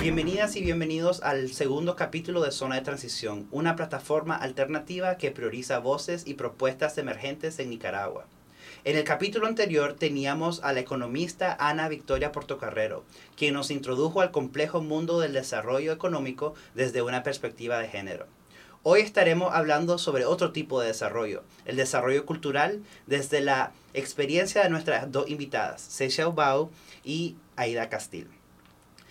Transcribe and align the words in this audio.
Bienvenidas 0.00 0.56
y 0.56 0.62
bienvenidos 0.62 1.22
al 1.22 1.52
segundo 1.52 1.94
capítulo 1.94 2.40
de 2.40 2.52
Zona 2.52 2.76
de 2.76 2.80
Transición, 2.80 3.46
una 3.50 3.76
plataforma 3.76 4.34
alternativa 4.34 5.18
que 5.18 5.30
prioriza 5.30 5.78
voces 5.78 6.26
y 6.26 6.34
propuestas 6.34 6.96
emergentes 6.96 7.58
en 7.58 7.68
Nicaragua. 7.68 8.24
En 8.84 8.96
el 8.96 9.04
capítulo 9.04 9.46
anterior 9.46 9.92
teníamos 9.92 10.62
a 10.64 10.72
la 10.72 10.80
economista 10.80 11.54
Ana 11.60 11.86
Victoria 11.90 12.32
Portocarrero, 12.32 13.04
quien 13.36 13.52
nos 13.52 13.70
introdujo 13.70 14.22
al 14.22 14.30
complejo 14.30 14.80
mundo 14.80 15.20
del 15.20 15.34
desarrollo 15.34 15.92
económico 15.92 16.54
desde 16.74 17.02
una 17.02 17.22
perspectiva 17.22 17.78
de 17.78 17.88
género. 17.88 18.26
Hoy 18.82 19.02
estaremos 19.02 19.54
hablando 19.54 19.98
sobre 19.98 20.24
otro 20.24 20.50
tipo 20.50 20.80
de 20.80 20.86
desarrollo, 20.86 21.42
el 21.66 21.76
desarrollo 21.76 22.24
cultural, 22.24 22.82
desde 23.06 23.42
la 23.42 23.72
experiencia 23.92 24.62
de 24.62 24.70
nuestras 24.70 25.12
dos 25.12 25.28
invitadas, 25.28 25.82
Seisha 25.82 26.26
Ubao 26.26 26.70
y 27.04 27.36
Aida 27.56 27.90
Castil. 27.90 28.39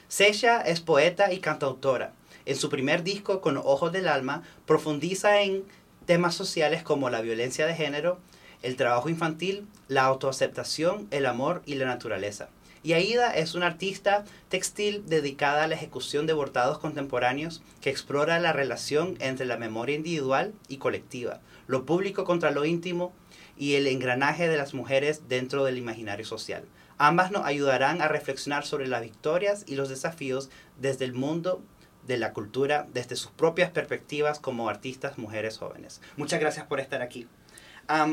Seisha 0.09 0.61
es 0.61 0.79
poeta 0.79 1.31
y 1.31 1.37
cantautora. 1.37 2.13
En 2.47 2.55
su 2.55 2.69
primer 2.69 3.03
disco, 3.03 3.41
Con 3.41 3.57
Ojos 3.57 3.91
del 3.91 4.07
Alma, 4.07 4.41
profundiza 4.65 5.43
en 5.43 5.63
temas 6.07 6.33
sociales 6.33 6.81
como 6.81 7.11
la 7.11 7.21
violencia 7.21 7.67
de 7.67 7.75
género, 7.75 8.17
el 8.63 8.75
trabajo 8.75 9.09
infantil, 9.09 9.67
la 9.87 10.05
autoaceptación, 10.05 11.07
el 11.11 11.27
amor 11.27 11.61
y 11.67 11.75
la 11.75 11.85
naturaleza. 11.85 12.49
Y 12.81 12.93
Aida 12.93 13.35
es 13.35 13.53
una 13.53 13.67
artista 13.67 14.25
textil 14.47 15.03
dedicada 15.05 15.65
a 15.65 15.67
la 15.67 15.75
ejecución 15.75 16.25
de 16.25 16.33
bordados 16.33 16.79
contemporáneos 16.79 17.61
que 17.79 17.91
explora 17.91 18.39
la 18.39 18.51
relación 18.51 19.15
entre 19.19 19.45
la 19.45 19.57
memoria 19.57 19.95
individual 19.95 20.55
y 20.67 20.77
colectiva, 20.77 21.39
lo 21.67 21.85
público 21.85 22.23
contra 22.23 22.49
lo 22.49 22.65
íntimo 22.65 23.13
y 23.59 23.75
el 23.75 23.85
engranaje 23.85 24.47
de 24.47 24.57
las 24.57 24.73
mujeres 24.73 25.29
dentro 25.29 25.65
del 25.65 25.77
imaginario 25.77 26.25
social. 26.25 26.63
Ambas 26.99 27.31
nos 27.31 27.45
ayudarán 27.45 28.03
a 28.03 28.07
reflexionar 28.07 28.65
sobre 28.65 28.87
las 28.87 29.01
victorias 29.01 29.63
y 29.65 29.75
los 29.75 29.89
desafíos 29.89 30.51
desde 30.79 31.05
el 31.05 31.13
mundo 31.13 31.63
de 32.05 32.17
la 32.17 32.33
cultura, 32.33 32.85
desde 32.93 33.15
sus 33.15 33.31
propias 33.31 33.71
perspectivas 33.71 34.39
como 34.39 34.69
artistas 34.69 35.17
mujeres 35.17 35.57
jóvenes. 35.57 36.01
Muchas 36.17 36.39
gracias 36.39 36.67
por 36.67 36.79
estar 36.79 37.01
aquí 37.01 37.27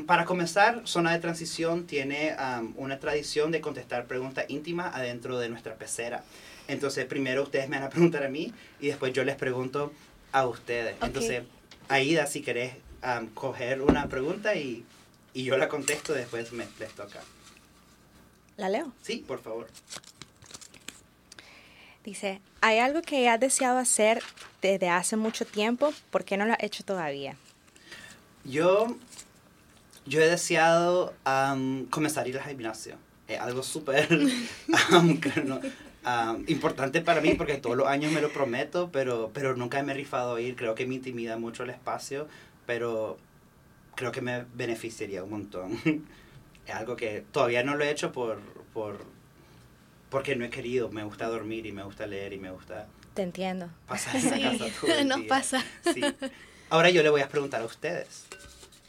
para 0.07 0.25
comenzar, 0.25 0.83
Zona 0.85 1.13
de 1.13 1.19
Transición 1.19 1.87
tiene 1.87 2.35
una 2.77 2.99
tradición 2.99 3.51
de 3.51 3.61
contestar 3.61 4.07
preguntas 4.07 4.47
íntimas 4.49 4.95
adentro 4.95 5.39
de 5.39 5.51
nuestra 5.51 5.75
pecera. 5.75 6.25
Entonces, 6.67 7.05
primero 7.05 7.43
ustedes 7.43 7.69
me 7.69 7.77
van 7.77 7.87
a 7.87 7.91
preguntar 7.91 8.25
a 8.25 8.31
mí 8.31 8.55
y 8.81 8.87
después 8.87 9.13
yo 9.13 9.23
les 9.23 9.37
pregunto 9.37 9.93
a 10.33 10.47
ustedes. 10.47 10.97
Entonces, 11.03 11.43
Aida, 11.89 12.27
si 12.27 12.41
querés 12.41 12.73
coger 13.35 13.83
una 13.83 14.09
pregunta 14.09 14.55
y, 14.55 14.85
y, 15.35 15.45
yo 15.45 15.59
la 15.59 15.69
contesto, 15.69 16.15
después 16.15 16.53
me, 16.53 16.67
les 16.81 16.93
toca. 16.93 17.21
¿La 18.57 18.69
leo? 18.69 18.93
Sí, 19.03 19.25
por 19.27 19.41
favor. 19.41 19.67
Dice, 22.05 22.41
¿hay 22.61 22.79
algo 22.79 23.03
que 23.03 23.29
has 23.29 23.41
deseado 23.41 23.79
hacer 23.79 24.23
desde 24.63 24.89
hace 24.89 25.17
mucho 25.17 25.45
tiempo? 25.45 25.93
¿Por 26.11 26.25
qué 26.25 26.37
no 26.37 26.47
lo 26.47 26.53
has 26.53 26.63
hecho 26.63 26.85
todavía? 26.85 27.37
Yo 28.45 28.97
yo 30.07 30.21
he 30.21 30.29
deseado 30.29 31.15
comenzar 31.91 32.27
a 32.27 32.29
ir 32.29 32.39
al 32.39 32.45
gimnasio. 32.45 32.97
Es 33.27 33.41
algo 33.41 33.65
súper 33.65 34.09
importante 36.47 37.01
para 37.01 37.21
mí 37.21 37.35
porque 37.35 37.57
todos 37.57 37.77
los 37.77 37.89
años 37.89 38.13
me 38.13 38.21
lo 38.21 38.31
prometo, 38.31 38.91
pero, 38.93 39.33
pero 39.35 39.57
nunca 39.57 39.83
me 39.83 39.93
he 39.93 39.97
rifado 39.97 40.37
a 40.37 40.41
ir. 40.41 40.55
Creo 40.55 40.77
que 40.77 40.87
me 40.87 40.95
intimida 40.95 41.37
mucho 41.37 41.65
el 41.65 41.71
espacio, 41.71 42.29
pero 42.67 43.19
creo 43.97 44.13
que 44.13 44.21
me 44.21 44.45
beneficiaría 44.55 45.25
un 45.25 45.31
montón. 45.31 45.81
es 46.67 46.75
algo 46.75 46.97
que 46.97 47.25
todavía 47.33 47.63
no 47.63 47.77
lo 47.77 47.85
he 47.85 47.91
hecho 47.91 48.13
por, 48.13 48.41
por, 48.73 49.05
porque 50.11 50.37
no 50.37 50.45
he 50.45 50.51
querido. 50.51 50.91
Me 50.91 51.05
gusta 51.05 51.27
dormir 51.27 51.67
y 51.67 51.73
me 51.73 51.83
gusta 51.83 52.07
leer 52.07 52.33
y 52.33 52.39
me 52.39 52.51
gusta... 52.51 52.87
Te 53.15 53.23
entiendo. 53.23 53.71
Pasar 53.87 54.17
en 54.25 54.31
la 54.31 54.59
casa 54.59 54.67
todo 54.81 54.93
el 54.93 55.27
pasa. 55.27 55.65
Sí. 55.95 56.03
Ahora 56.69 56.91
yo 56.91 57.03
le 57.03 57.09
voy 57.09 57.21
a 57.21 57.29
preguntar 57.29 57.63
a 57.63 57.65
ustedes. 57.65 58.27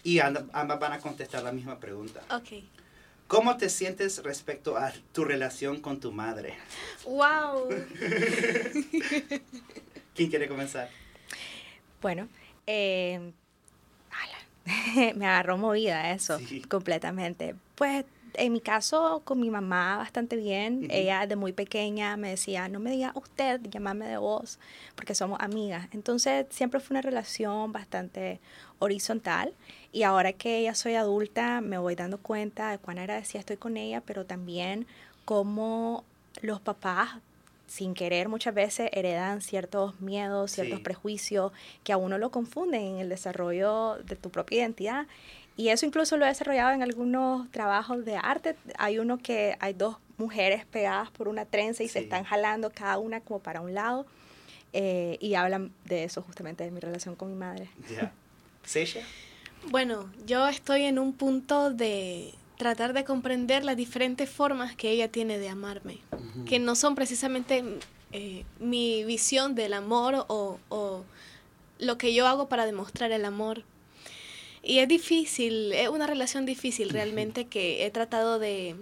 Y 0.03 0.19
ambas 0.19 0.79
van 0.79 0.93
a 0.93 0.99
contestar 0.99 1.43
la 1.43 1.51
misma 1.51 1.79
pregunta. 1.79 2.21
Ok. 2.31 2.63
¿Cómo 3.27 3.57
te 3.57 3.69
sientes 3.69 4.23
respecto 4.23 4.77
a 4.77 4.93
tu 5.11 5.25
relación 5.25 5.81
con 5.81 5.99
tu 5.99 6.13
madre? 6.13 6.55
¡Wow! 7.03 7.67
¿Quién 10.15 10.29
quiere 10.29 10.47
comenzar? 10.47 10.89
Bueno, 12.01 12.29
eh, 12.65 13.33
me 15.15 15.27
agarró 15.27 15.57
movida 15.57 16.11
eso, 16.11 16.39
completamente. 16.67 17.55
Pues 17.77 18.05
en 18.33 18.53
mi 18.53 18.59
caso, 18.59 19.21
con 19.23 19.39
mi 19.39 19.51
mamá 19.51 19.97
bastante 19.97 20.35
bien. 20.35 20.87
Ella 20.89 21.27
de 21.27 21.35
muy 21.35 21.53
pequeña 21.53 22.17
me 22.17 22.31
decía, 22.31 22.67
no 22.69 22.79
me 22.79 22.89
diga 22.89 23.11
usted, 23.13 23.61
llámame 23.69 24.07
de 24.07 24.17
vos, 24.17 24.57
porque 24.95 25.13
somos 25.13 25.39
amigas. 25.41 25.87
Entonces 25.91 26.47
siempre 26.49 26.79
fue 26.79 26.95
una 26.95 27.03
relación 27.03 27.71
bastante 27.71 28.39
horizontal. 28.79 29.53
Y 29.91 30.01
ahora 30.01 30.33
que 30.33 30.63
ya 30.63 30.73
soy 30.73 30.95
adulta, 30.95 31.61
me 31.61 31.77
voy 31.77 31.93
dando 31.93 32.17
cuenta 32.17 32.71
de 32.71 32.79
cuán 32.79 32.97
agradecida 32.97 33.41
estoy 33.41 33.57
con 33.57 33.77
ella, 33.77 34.01
pero 34.01 34.25
también 34.25 34.87
cómo 35.23 36.03
los 36.41 36.59
papás 36.59 37.09
sin 37.67 37.93
querer 37.93 38.27
muchas 38.27 38.55
veces 38.55 38.89
heredan 38.91 39.41
ciertos 39.41 39.99
miedos, 39.99 40.51
ciertos 40.51 40.79
prejuicios 40.79 41.51
que 41.83 41.93
a 41.93 41.97
uno 41.97 42.17
lo 42.17 42.31
confunden 42.31 42.81
en 42.81 42.97
el 42.97 43.09
desarrollo 43.09 43.97
de 44.05 44.15
tu 44.15 44.31
propia 44.31 44.59
identidad 44.59 45.05
y 45.57 45.69
eso 45.69 45.85
incluso 45.87 46.17
lo 46.17 46.25
he 46.25 46.27
desarrollado 46.29 46.71
en 46.71 46.83
algunos 46.83 47.49
trabajos 47.51 48.05
de 48.05 48.15
arte. 48.15 48.55
Hay 48.77 48.99
uno 48.99 49.17
que 49.17 49.57
hay 49.59 49.73
dos 49.73 49.97
mujeres 50.17 50.65
pegadas 50.65 51.09
por 51.09 51.27
una 51.27 51.45
trenza 51.45 51.83
y 51.83 51.87
se 51.87 51.99
están 51.99 52.23
jalando 52.23 52.69
cada 52.69 52.99
una 52.99 53.21
como 53.21 53.39
para 53.39 53.61
un 53.61 53.73
lado. 53.73 54.05
Eh, 54.73 55.17
y 55.19 55.33
hablan 55.33 55.71
de 55.85 56.03
eso 56.03 56.21
justamente, 56.21 56.63
de 56.63 56.69
mi 56.69 56.79
relación 56.79 57.15
con 57.15 57.29
mi 57.29 57.35
madre. 57.35 57.69
Ya. 57.89 58.11
Bueno, 59.69 60.11
yo 60.25 60.47
estoy 60.47 60.83
en 60.83 60.99
un 60.99 61.13
punto 61.13 61.71
de 61.71 62.33
tratar 62.57 62.93
de 62.93 63.03
comprender 63.03 63.63
las 63.65 63.77
diferentes 63.77 64.29
formas 64.29 64.75
que 64.75 64.91
ella 64.91 65.09
tiene 65.09 65.39
de 65.39 65.49
amarme, 65.49 65.99
que 66.45 66.59
no 66.59 66.75
son 66.75 66.93
precisamente 66.93 67.63
eh, 68.11 68.45
mi 68.59 69.03
visión 69.05 69.55
del 69.55 69.73
amor 69.73 70.25
o, 70.27 70.59
o 70.69 71.03
lo 71.79 71.97
que 71.97 72.13
yo 72.13 72.27
hago 72.27 72.47
para 72.47 72.65
demostrar 72.65 73.11
el 73.11 73.25
amor, 73.25 73.63
y 74.67 74.79
es 74.79 74.87
difícil, 74.89 75.71
es 75.71 75.87
una 75.87 76.07
relación 76.07 76.45
difícil 76.45 76.89
realmente 76.89 77.47
que 77.47 77.85
he 77.85 77.89
tratado 77.89 78.37
de, 78.37 78.75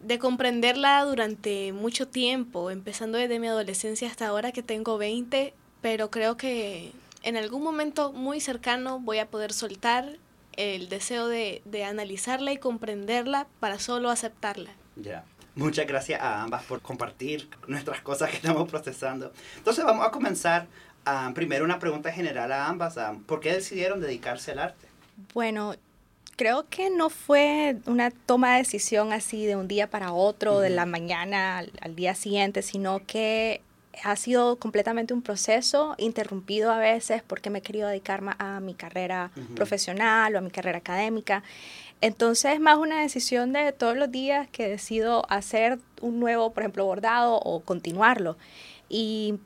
de 0.00 0.18
comprenderla 0.20 1.02
durante 1.04 1.72
mucho 1.72 2.06
tiempo, 2.06 2.70
empezando 2.70 3.18
desde 3.18 3.40
mi 3.40 3.48
adolescencia 3.48 4.08
hasta 4.08 4.28
ahora 4.28 4.52
que 4.52 4.62
tengo 4.62 4.96
20, 4.96 5.54
pero 5.80 6.10
creo 6.12 6.36
que 6.36 6.92
en 7.24 7.36
algún 7.36 7.64
momento 7.64 8.12
muy 8.12 8.40
cercano 8.40 9.00
voy 9.00 9.18
a 9.18 9.26
poder 9.26 9.52
soltar 9.52 10.18
el 10.52 10.88
deseo 10.88 11.26
de, 11.26 11.62
de 11.64 11.82
analizarla 11.82 12.52
y 12.52 12.58
comprenderla 12.58 13.48
para 13.58 13.80
solo 13.80 14.08
aceptarla. 14.08 14.70
Ya. 14.94 15.24
Muchas 15.56 15.86
gracias 15.86 16.20
a 16.20 16.42
ambas 16.42 16.62
por 16.64 16.82
compartir 16.82 17.48
nuestras 17.66 18.02
cosas 18.02 18.28
que 18.28 18.36
estamos 18.36 18.68
procesando. 18.68 19.32
Entonces 19.56 19.84
vamos 19.84 20.06
a 20.06 20.10
comenzar 20.10 20.66
primero 21.34 21.64
una 21.64 21.78
pregunta 21.78 22.12
general 22.12 22.52
a 22.52 22.68
ambas. 22.68 22.98
¿Por 23.26 23.40
qué 23.40 23.52
decidieron 23.52 24.00
dedicarse 24.00 24.52
al 24.52 24.58
arte? 24.58 24.86
Bueno, 25.32 25.74
creo 26.36 26.66
que 26.68 26.90
no 26.90 27.10
fue 27.10 27.76
una 27.86 28.10
toma 28.10 28.52
de 28.52 28.58
decisión 28.58 29.12
así 29.12 29.46
de 29.46 29.56
un 29.56 29.68
día 29.68 29.88
para 29.88 30.12
otro, 30.12 30.60
de 30.60 30.70
la 30.70 30.86
mañana 30.86 31.58
al, 31.58 31.96
día 31.96 32.14
siguiente, 32.14 32.62
sino 32.62 33.00
que 33.06 33.62
ha 34.04 34.14
sido 34.16 34.56
completamente 34.56 35.14
un 35.14 35.22
proceso 35.22 35.94
interrumpido 35.96 36.70
a 36.70 36.78
veces 36.78 37.22
porque 37.26 37.48
me 37.48 37.60
he 37.60 37.62
querido 37.62 37.88
dedicar 37.88 38.20
más 38.20 38.36
a 38.38 38.60
mi 38.60 38.74
carrera 38.74 39.30
profesional 39.54 40.34
o 40.34 40.38
a 40.38 40.42
mi 40.42 40.50
carrera 40.50 40.78
académica. 40.78 41.42
Entonces 42.02 42.52
es 42.52 42.60
más 42.60 42.76
una 42.76 43.00
decisión 43.00 43.54
de 43.54 43.72
todos 43.72 43.96
los 43.96 44.10
días 44.12 44.48
que 44.48 44.68
decido 44.68 45.24
hacer 45.30 45.78
un 46.02 46.20
nuevo, 46.20 46.52
por 46.52 46.62
ejemplo, 46.62 46.84
bordado 46.84 47.36
o 47.36 47.60
continuarlo. 47.60 48.36
Y 48.90 49.36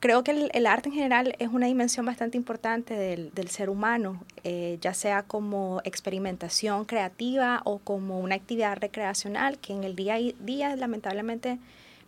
creo 0.00 0.24
que 0.24 0.50
el, 0.52 0.66
arte 0.66 0.88
en 0.88 0.94
general 0.94 1.36
es 1.38 1.48
una 1.48 1.66
dimensión 1.66 2.06
bastante 2.06 2.38
importante 2.38 2.94
del, 2.94 3.32
del 3.34 3.48
ser 3.48 3.68
humano, 3.68 4.24
eh, 4.44 4.78
ya 4.80 4.94
sea 4.94 5.22
como 5.22 5.82
experimentación 5.84 6.86
creativa 6.86 7.60
o 7.64 7.78
como 7.78 8.18
una 8.18 8.34
actividad 8.34 8.78
recreacional, 8.78 9.58
que 9.58 9.74
en 9.74 9.84
el 9.84 9.94
día 9.94 10.14
a 10.14 10.18
día 10.18 10.74
lamentablemente 10.76 11.58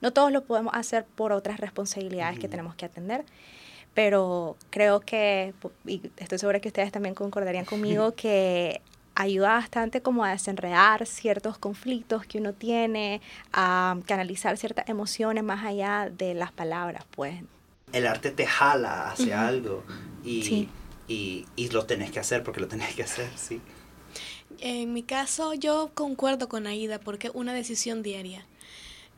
no 0.01 0.13
todos 0.13 0.33
lo 0.33 0.45
podemos 0.45 0.75
hacer 0.75 1.05
por 1.05 1.33
otras 1.33 1.61
responsabilidades 1.61 2.39
que 2.39 2.49
tenemos 2.49 2.75
que 2.75 2.87
atender. 2.87 3.25
Pero 3.95 4.57
creo 4.71 5.01
que, 5.01 5.53
y 5.87 6.01
estoy 6.17 6.39
segura 6.39 6.61
que 6.61 6.69
ustedes 6.69 6.93
también 6.93 7.15
concordarían 7.15 7.67
conmigo, 7.67 8.13
que 8.17 8.81
ayuda 9.15 9.53
bastante 9.53 10.01
como 10.01 10.25
a 10.25 10.31
desenredar 10.31 11.05
ciertos 11.07 11.59
conflictos 11.59 12.25
que 12.25 12.39
uno 12.39 12.55
tiene, 12.55 13.21
a 13.53 13.99
canalizar 14.07 14.57
ciertas 14.57 14.89
emociones 14.89 15.45
más 15.45 15.63
allá 15.65 16.11
de 16.11 16.33
las 16.33 16.53
palabras, 16.53 17.05
pues 17.11 17.43
el 17.93 18.07
arte 18.07 18.31
te 18.31 18.47
jala 18.47 19.11
hacia 19.11 19.47
algo 19.47 19.85
y, 20.25 20.69
y, 21.09 21.47
y, 21.57 21.69
lo 21.71 21.85
tenés 21.85 22.11
que 22.11 22.21
hacer 22.21 22.43
porque 22.43 22.61
lo 22.61 22.69
tenés 22.69 22.95
que 22.95 23.03
hacer, 23.03 23.31
sí. 23.37 23.61
En 24.61 24.93
mi 24.93 25.03
caso 25.03 25.55
yo 25.55 25.91
concuerdo 25.95 26.49
con 26.49 26.67
Aida 26.67 27.01
porque 27.01 27.29
es 27.29 27.35
una 27.35 27.53
decisión 27.53 28.03
diaria. 28.03 28.47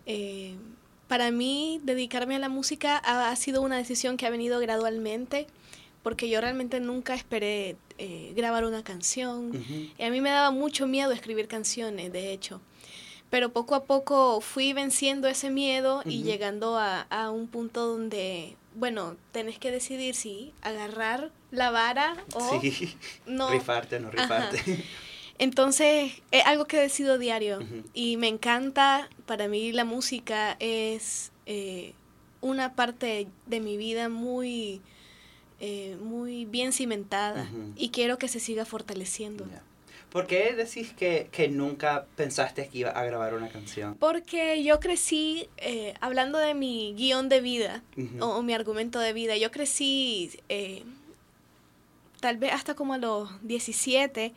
Eh, 0.07 0.57
para 1.09 1.31
mí 1.31 1.81
dedicarme 1.85 2.37
a 2.37 2.39
la 2.39 2.49
música 2.49 2.97
ha, 2.97 3.35
sido 3.37 3.63
una 3.63 3.77
decisión 3.77 4.17
que 4.17 4.27
ha 4.27 4.31
venido 4.31 4.59
gradualmente, 4.59 5.47
porque 6.03 6.29
yo 6.29 6.41
realmente 6.41 6.81
nunca 6.81 7.15
esperé 7.15 7.77
eh, 7.99 8.33
grabar 8.35 8.65
una 8.65 8.83
canción. 8.83 9.53
Y 9.99 10.03
a 10.03 10.11
mí 10.11 10.21
me 10.21 10.31
daba 10.31 10.51
mucho 10.51 10.87
miedo 10.87 11.13
escribir 11.13 11.47
canciones, 11.47 12.13
de 12.13 12.33
hecho. 12.33 12.61
Pero 13.31 13.53
poco 13.53 13.75
a 13.75 13.85
poco 13.85 14.41
fui 14.41 14.73
venciendo 14.73 15.29
ese 15.29 15.51
miedo 15.51 16.03
y 16.05 16.23
llegando 16.23 16.79
a, 16.79 17.03
a, 17.03 17.31
un 17.31 17.49
punto 17.49 17.87
donde, 17.87 18.57
bueno, 18.75 19.17
tenés 19.33 19.59
que 19.59 19.71
decidir 19.71 20.15
si 20.15 20.53
agarrar 20.63 21.31
la 21.51 21.71
vara 21.71 22.17
o 22.35 22.61
no. 23.27 23.51
Rifarte, 23.51 24.01
no 24.01 24.11
rifarte. 24.11 24.85
Entonces, 25.39 26.13
es 26.31 26.47
algo 26.47 26.67
que 26.67 26.79
decido 26.79 27.19
diario 27.19 27.61
y 27.93 28.17
me 28.17 28.29
encanta. 28.29 29.09
Para 29.27 29.49
mí 29.49 29.73
la 29.73 29.85
música 29.85 30.57
es 30.61 31.33
eh, 31.47 31.93
una 32.41 32.75
parte 32.75 33.27
de 33.47 33.61
mi 33.61 33.77
vida 33.77 34.09
muy, 34.09 34.81
eh, 35.61 35.97
muy 36.01 36.45
bien 36.45 36.73
cimentada 36.73 37.51
y 37.75 37.89
quiero 37.89 38.17
que 38.19 38.29
se 38.29 38.39
siga 38.39 38.65
fortaleciendo. 38.65 39.45
¿Por 40.15 40.29
qué 40.29 40.53
decís 40.53 40.93
que, 40.93 41.27
que, 41.33 41.49
nunca 41.49 42.07
pensaste 42.15 42.69
que 42.69 42.79
iba 42.79 42.91
a 42.91 43.05
grabar 43.05 43.35
una 43.35 43.49
canción? 43.49 43.97
Porque 43.97 44.63
yo 44.63 44.79
crecí, 44.79 45.49
eh, 45.57 45.95
hablando 46.01 46.39
de 46.39 46.55
mi 46.55 46.95
guion 46.97 47.29
de 47.29 47.41
vida 47.41 47.83
o, 48.21 48.41
mi 48.43 48.55
argumento 48.55 49.01
de 49.01 49.13
vida, 49.13 49.37
yo 49.37 49.51
crecí 49.51 50.31
tal 52.21 52.37
vez 52.37 52.53
hasta 52.53 52.75
como 52.75 52.95
a 52.95 52.99
los 52.99 53.29
17 53.43 54.33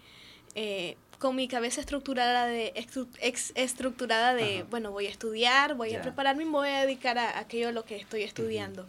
eh, 0.55 0.97
con 1.19 1.35
mi 1.35 1.47
cabeza 1.47 1.79
estructurada 1.79 2.47
de, 2.47 2.73
ex, 3.21 3.51
estructurada 3.53 4.33
de 4.33 4.65
bueno, 4.71 4.89
voy 4.89 5.05
a 5.05 5.11
estudiar, 5.11 5.75
voy 5.75 5.93
a 5.93 6.01
prepararme 6.01 6.41
y 6.41 6.45
me 6.47 6.53
voy 6.53 6.69
a 6.69 6.81
dedicar 6.81 7.19
a, 7.19 7.37
aquello 7.37 7.67
a 7.67 7.71
lo 7.71 7.85
que 7.85 7.97
estoy 7.97 8.23
estudiando. 8.23 8.87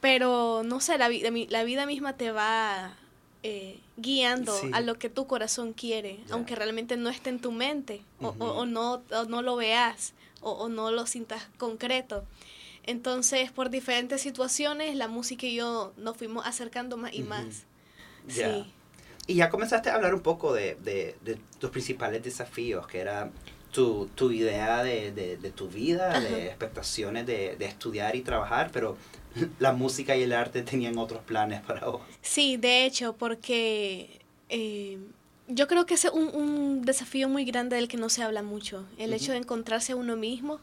Pero, 0.00 0.62
no 0.64 0.78
sé, 0.78 0.98
la, 0.98 1.08
la 1.08 1.64
vida 1.64 1.84
misma 1.84 2.16
te 2.16 2.30
va 2.30 2.96
eh, 3.42 3.80
guiando 3.96 4.54
a 4.72 4.80
lo 4.80 4.96
que 4.98 5.08
tu 5.08 5.26
corazón 5.26 5.72
quiere, 5.72 6.20
aunque 6.30 6.54
realmente 6.54 6.96
no 6.96 7.08
esté 7.08 7.30
en 7.30 7.40
tu 7.40 7.52
mente, 7.52 8.02
o, 8.20 8.28
o, 8.28 8.66
no, 8.66 9.02
no 9.28 9.42
lo 9.42 9.56
veas, 9.56 10.12
o, 10.40 10.68
no 10.68 10.90
lo 10.90 11.06
sientas 11.06 11.48
concreto. 11.58 12.24
Entonces, 12.84 13.50
por 13.50 13.70
diferentes 13.70 14.20
situaciones, 14.20 14.96
la 14.96 15.08
música 15.08 15.46
y 15.46 15.54
yo 15.54 15.92
nos 15.96 16.16
fuimos 16.16 16.46
acercando 16.46 16.96
más 16.96 17.12
y 17.14 17.22
más. 17.22 17.64
Sí. 18.28 18.42
Y 19.26 19.34
ya 19.36 19.48
comenzaste 19.48 19.90
a 19.90 19.94
hablar 19.94 20.14
un 20.14 20.22
poco 20.22 20.52
de, 20.52 20.76
de, 20.82 21.38
tus 21.58 21.70
principales 21.70 22.22
desafíos, 22.22 22.86
que 22.86 22.98
era 22.98 23.30
tu, 23.70 24.08
tu 24.14 24.32
idea 24.32 24.82
de, 24.82 25.12
de, 25.12 25.50
tu 25.50 25.68
vida, 25.68 26.18
de 26.20 26.46
expectaciones 26.46 27.26
de, 27.26 27.56
estudiar 27.60 28.16
y 28.16 28.22
trabajar, 28.22 28.70
pero 28.72 28.96
la 29.58 29.72
música 29.72 30.16
y 30.16 30.22
el 30.22 30.32
arte 30.32 30.62
tenían 30.62 30.98
otros 30.98 31.22
planes 31.22 31.60
para 31.62 31.86
vos. 31.86 32.02
Sí, 32.22 32.56
de 32.56 32.84
hecho, 32.84 33.14
porque 33.14 34.20
eh, 34.48 34.98
yo 35.48 35.66
creo 35.68 35.86
que 35.86 35.94
es 35.94 36.04
un, 36.04 36.28
un, 36.34 36.82
desafío 36.82 37.28
muy 37.28 37.44
grande 37.44 37.76
del 37.76 37.88
que 37.88 37.96
no 37.96 38.08
se 38.08 38.22
habla 38.22 38.42
mucho, 38.42 38.86
el 38.98 39.12
hecho 39.12 39.32
de 39.32 39.38
encontrarse 39.38 39.92
a 39.92 39.96
uno 39.96 40.16
mismo. 40.16 40.60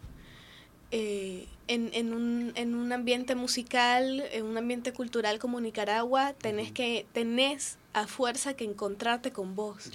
Eh, 0.92 1.48
en, 1.68 1.90
en, 1.92 2.14
un, 2.14 2.54
en 2.56 2.74
un 2.74 2.94
ambiente 2.94 3.36
musical, 3.36 4.24
en 4.32 4.46
un 4.46 4.58
ambiente 4.58 4.94
cultural 4.94 5.38
como 5.38 5.60
Nicaragua, 5.60 6.34
tenés 6.34 6.72
que 6.72 7.06
tenés 7.12 7.78
a 7.92 8.08
fuerza 8.08 8.54
que 8.54 8.64
encontrarte 8.64 9.32
con 9.32 9.54
vos. 9.56 9.90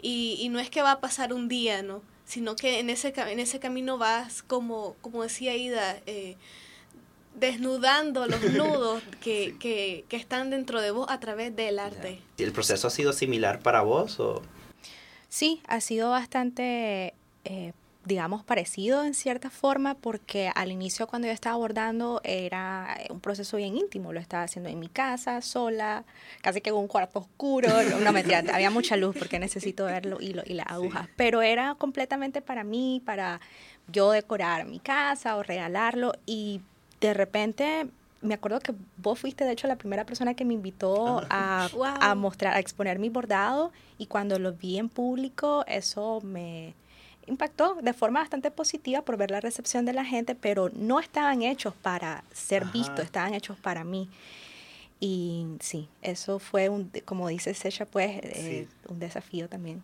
Y, 0.00 0.36
y, 0.38 0.48
no 0.50 0.60
es 0.60 0.70
que 0.70 0.82
va 0.82 0.92
a 0.92 1.00
pasar 1.00 1.32
un 1.32 1.48
día, 1.48 1.82
¿no? 1.82 2.00
Sino 2.26 2.54
que 2.54 2.78
en 2.78 2.90
ese, 2.90 3.12
en 3.16 3.40
ese 3.40 3.58
camino 3.58 3.98
vas, 3.98 4.44
como, 4.44 4.94
como 5.00 5.24
decía 5.24 5.56
Ida, 5.56 6.00
eh, 6.06 6.36
desnudando 7.36 8.26
los 8.26 8.42
nudos 8.52 9.02
que, 9.20 9.56
que, 9.58 10.04
que, 10.08 10.16
están 10.16 10.50
dentro 10.50 10.80
de 10.80 10.90
vos 10.90 11.06
a 11.08 11.20
través 11.20 11.54
del 11.54 11.78
arte. 11.78 12.20
¿Y 12.36 12.42
el 12.42 12.52
proceso 12.52 12.88
ha 12.88 12.90
sido 12.90 13.12
similar 13.12 13.60
para 13.60 13.82
vos? 13.82 14.18
O? 14.20 14.42
Sí, 15.28 15.62
ha 15.68 15.80
sido 15.80 16.10
bastante 16.10 17.14
eh, 17.44 17.72
digamos, 18.06 18.44
parecido 18.44 19.04
en 19.04 19.14
cierta 19.14 19.50
forma, 19.50 19.94
porque 19.94 20.50
al 20.54 20.70
inicio 20.70 21.08
cuando 21.08 21.26
yo 21.26 21.34
estaba 21.34 21.56
abordando 21.56 22.20
era 22.22 22.96
un 23.10 23.18
proceso 23.20 23.56
bien 23.56 23.76
íntimo, 23.76 24.12
lo 24.12 24.20
estaba 24.20 24.44
haciendo 24.44 24.70
en 24.70 24.78
mi 24.78 24.88
casa, 24.88 25.42
sola, 25.42 26.04
casi 26.40 26.60
que 26.60 26.70
en 26.70 26.76
un 26.76 26.86
cuarto 26.86 27.18
oscuro, 27.18 27.68
no 28.04 28.12
me 28.12 28.20
había 28.20 28.70
mucha 28.70 28.96
luz 28.96 29.16
porque 29.18 29.40
necesito 29.40 29.86
verlo 29.86 30.18
y, 30.20 30.36
y 30.46 30.54
las 30.54 30.68
agujas, 30.68 31.08
pero 31.16 31.42
era 31.42 31.74
completamente 31.74 32.40
para 32.40 32.62
mí, 32.62 33.02
para 33.04 33.40
yo 33.88 34.12
decorar 34.12 34.66
mi 34.66 34.78
casa 34.78 35.36
o 35.36 35.42
regalarlo 35.42 36.12
y 36.26 36.60
de 37.00 37.14
repente 37.14 37.86
me 38.22 38.34
acuerdo 38.34 38.60
que 38.60 38.74
vos 38.96 39.18
fuiste 39.18 39.44
de 39.44 39.52
hecho 39.52 39.68
la 39.68 39.76
primera 39.76 40.04
persona 40.04 40.34
que 40.34 40.44
me 40.44 40.54
invitó 40.54 41.22
a, 41.30 41.68
a 42.00 42.14
mostrar, 42.14 42.54
a 42.54 42.58
exponer 42.58 42.98
mi 42.98 43.08
bordado 43.08 43.72
y 43.98 44.06
cuando 44.06 44.38
lo 44.38 44.52
vi 44.52 44.78
en 44.78 44.88
público 44.88 45.64
eso 45.66 46.20
me 46.22 46.74
impactó 47.26 47.76
de 47.82 47.92
forma 47.92 48.20
bastante 48.20 48.50
positiva 48.50 49.02
por 49.02 49.16
ver 49.16 49.30
la 49.30 49.40
recepción 49.40 49.84
de 49.84 49.92
la 49.92 50.04
gente, 50.04 50.34
pero 50.34 50.70
no 50.70 51.00
estaban 51.00 51.42
hechos 51.42 51.74
para 51.74 52.24
ser 52.32 52.64
vistos, 52.66 53.00
estaban 53.00 53.34
hechos 53.34 53.56
para 53.58 53.84
mí. 53.84 54.08
Y 55.00 55.46
sí, 55.60 55.88
eso 56.02 56.38
fue, 56.38 56.68
un, 56.68 56.90
como 57.04 57.28
dice 57.28 57.52
Secha, 57.52 57.84
pues 57.84 58.18
eh, 58.22 58.66
un 58.88 58.98
desafío 58.98 59.48
también. 59.48 59.82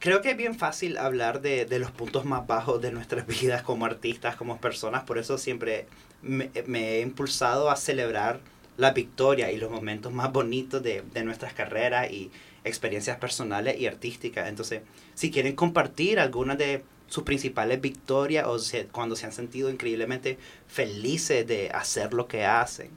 Creo 0.00 0.22
que 0.22 0.30
es 0.30 0.36
bien 0.38 0.54
fácil 0.54 0.96
hablar 0.96 1.42
de, 1.42 1.66
los 1.78 1.90
puntos 1.90 2.24
más 2.24 2.46
bajos 2.46 2.80
de 2.80 2.90
nuestras 2.90 3.26
vidas 3.40 3.62
como 3.62 3.84
artistas, 3.84 4.34
como 4.34 4.58
personas, 4.58 5.04
por 5.04 5.18
eso 5.18 5.36
siempre 5.36 5.86
me, 6.22 6.50
he 6.54 7.02
impulsado 7.02 7.70
a 7.70 7.76
celebrar 7.76 8.40
la 8.78 8.92
victoria 8.92 9.52
y 9.52 9.58
los 9.58 9.70
momentos 9.70 10.10
más 10.10 10.32
bonitos 10.32 10.82
de, 10.82 11.04
nuestras 11.22 11.52
carreras 11.52 12.10
y 12.10 12.30
experiencias 12.64 13.18
personales 13.18 13.78
y 13.78 13.86
artísticas. 13.86 14.48
Entonces, 14.48 14.80
si 15.14 15.30
quieren 15.30 15.54
compartir 15.54 16.18
algunas 16.18 16.56
de 16.56 16.82
sus 17.08 17.24
principales 17.24 17.82
victorias 17.82 18.46
o 18.46 18.56
cuando 18.92 19.16
se 19.16 19.26
han 19.26 19.32
sentido 19.32 19.68
increíblemente 19.68 20.38
felices 20.66 21.46
de 21.46 21.68
hacer 21.74 22.14
lo 22.14 22.26
que 22.26 22.46
hacen. 22.46 22.88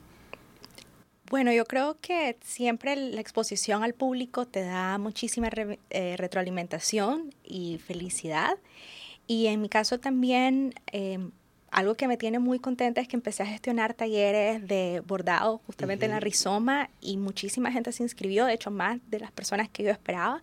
Bueno, 1.30 1.52
yo 1.52 1.64
creo 1.64 1.98
que 2.00 2.36
siempre 2.44 2.96
la 2.96 3.20
exposición 3.20 3.82
al 3.82 3.94
público 3.94 4.46
te 4.46 4.62
da 4.62 4.98
muchísima 4.98 5.48
eh, 5.90 6.16
retroalimentación 6.18 7.34
y 7.42 7.78
felicidad. 7.78 8.58
Y 9.26 9.46
en 9.46 9.62
mi 9.62 9.70
caso 9.70 9.98
también 9.98 10.74
em, 10.92 11.30
algo 11.70 11.94
que 11.94 12.08
me 12.08 12.16
tiene 12.16 12.38
muy 12.38 12.58
contenta 12.58 13.00
es 13.00 13.08
que 13.08 13.16
empecé 13.16 13.42
a 13.42 13.46
gestionar 13.46 13.94
talleres 13.94 14.66
de 14.68 15.02
bordado 15.06 15.58
justamente 15.66 16.04
en 16.04 16.12
la 16.12 16.20
rizoma 16.20 16.90
y 17.00 17.16
muchísima 17.16 17.72
gente 17.72 17.90
se 17.92 18.02
inscribió, 18.02 18.44
de 18.44 18.52
hecho 18.52 18.70
más 18.70 19.00
de 19.08 19.20
las 19.20 19.32
personas 19.32 19.68
que 19.68 19.82
yo 19.82 19.90
esperaba. 19.90 20.42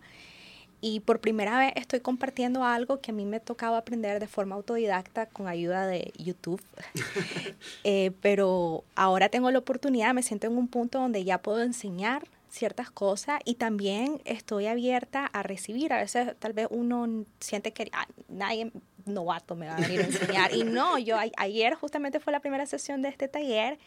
Y 0.84 0.98
por 0.98 1.20
primera 1.20 1.56
vez 1.58 1.72
estoy 1.76 2.00
compartiendo 2.00 2.64
algo 2.64 3.00
que 3.00 3.12
a 3.12 3.14
mí 3.14 3.24
me 3.24 3.38
tocaba 3.38 3.78
aprender 3.78 4.18
de 4.18 4.26
forma 4.26 4.56
autodidacta 4.56 5.26
con 5.26 5.46
ayuda 5.46 5.86
de 5.86 6.12
YouTube. 6.18 6.60
Eh, 7.84 8.12
pero 8.20 8.84
ahora 8.94 9.28
tengo 9.28 9.50
la 9.50 9.58
oportunidad, 9.58 10.14
me 10.14 10.22
siento 10.22 10.46
en 10.46 10.56
un 10.56 10.68
punto 10.68 10.98
donde 10.98 11.24
ya 11.24 11.38
puedo 11.38 11.62
enseñar 11.62 12.24
ciertas 12.50 12.90
cosas 12.90 13.40
y 13.44 13.54
también 13.54 14.20
estoy 14.24 14.66
abierta 14.66 15.26
a 15.26 15.42
recibir. 15.42 15.92
A 15.92 15.98
veces 15.98 16.34
tal 16.38 16.52
vez 16.52 16.68
uno 16.70 17.24
siente 17.40 17.72
que 17.72 17.88
ah, 17.92 18.06
nadie 18.28 18.72
novato 19.04 19.54
me 19.54 19.66
va 19.66 19.76
a 19.76 19.80
venir 19.80 20.00
a 20.00 20.04
enseñar. 20.04 20.54
Y 20.54 20.64
no, 20.64 20.98
yo 20.98 21.16
ayer 21.36 21.74
justamente 21.74 22.20
fue 22.20 22.32
la 22.32 22.40
primera 22.40 22.66
sesión 22.66 23.02
de 23.02 23.08
este 23.08 23.28
taller 23.28 23.78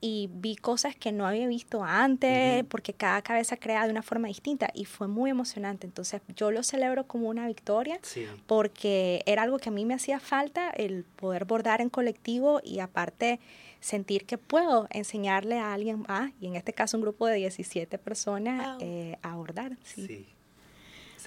y 0.00 0.28
vi 0.32 0.54
cosas 0.56 0.94
que 0.94 1.10
no 1.10 1.26
había 1.26 1.46
visto 1.48 1.82
antes, 1.82 2.64
porque 2.68 2.92
cada 2.92 3.20
cabeza 3.22 3.56
crea 3.56 3.84
de 3.84 3.90
una 3.90 4.02
forma 4.02 4.28
distinta 4.28 4.70
y 4.72 4.84
fue 4.84 5.08
muy 5.08 5.30
emocionante. 5.30 5.86
Entonces 5.86 6.20
yo 6.36 6.50
lo 6.50 6.62
celebro 6.62 7.06
como 7.06 7.28
una 7.28 7.46
victoria 7.46 7.98
porque 8.46 9.22
era 9.26 9.42
algo 9.42 9.58
que 9.58 9.70
a 9.70 9.72
mí 9.72 9.84
me 9.84 9.94
hacía 9.94 10.20
falta, 10.20 10.70
el 10.70 11.04
poder 11.04 11.44
bordar 11.44 11.80
en 11.80 11.90
colectivo 11.90 12.60
y 12.62 12.78
aparte 12.78 13.40
sentir 13.80 14.24
que 14.24 14.38
puedo 14.38 14.86
enseñarle 14.90 15.58
a 15.58 15.72
alguien 15.72 16.04
más, 16.08 16.32
y 16.40 16.46
en 16.46 16.56
este 16.56 16.72
caso 16.72 16.96
un 16.96 17.02
grupo 17.02 17.26
de 17.26 17.36
17 17.36 17.98
personas, 17.98 18.76
eh, 18.80 19.16
a 19.22 19.36
bordar. 19.36 19.76
sí. 19.84 20.26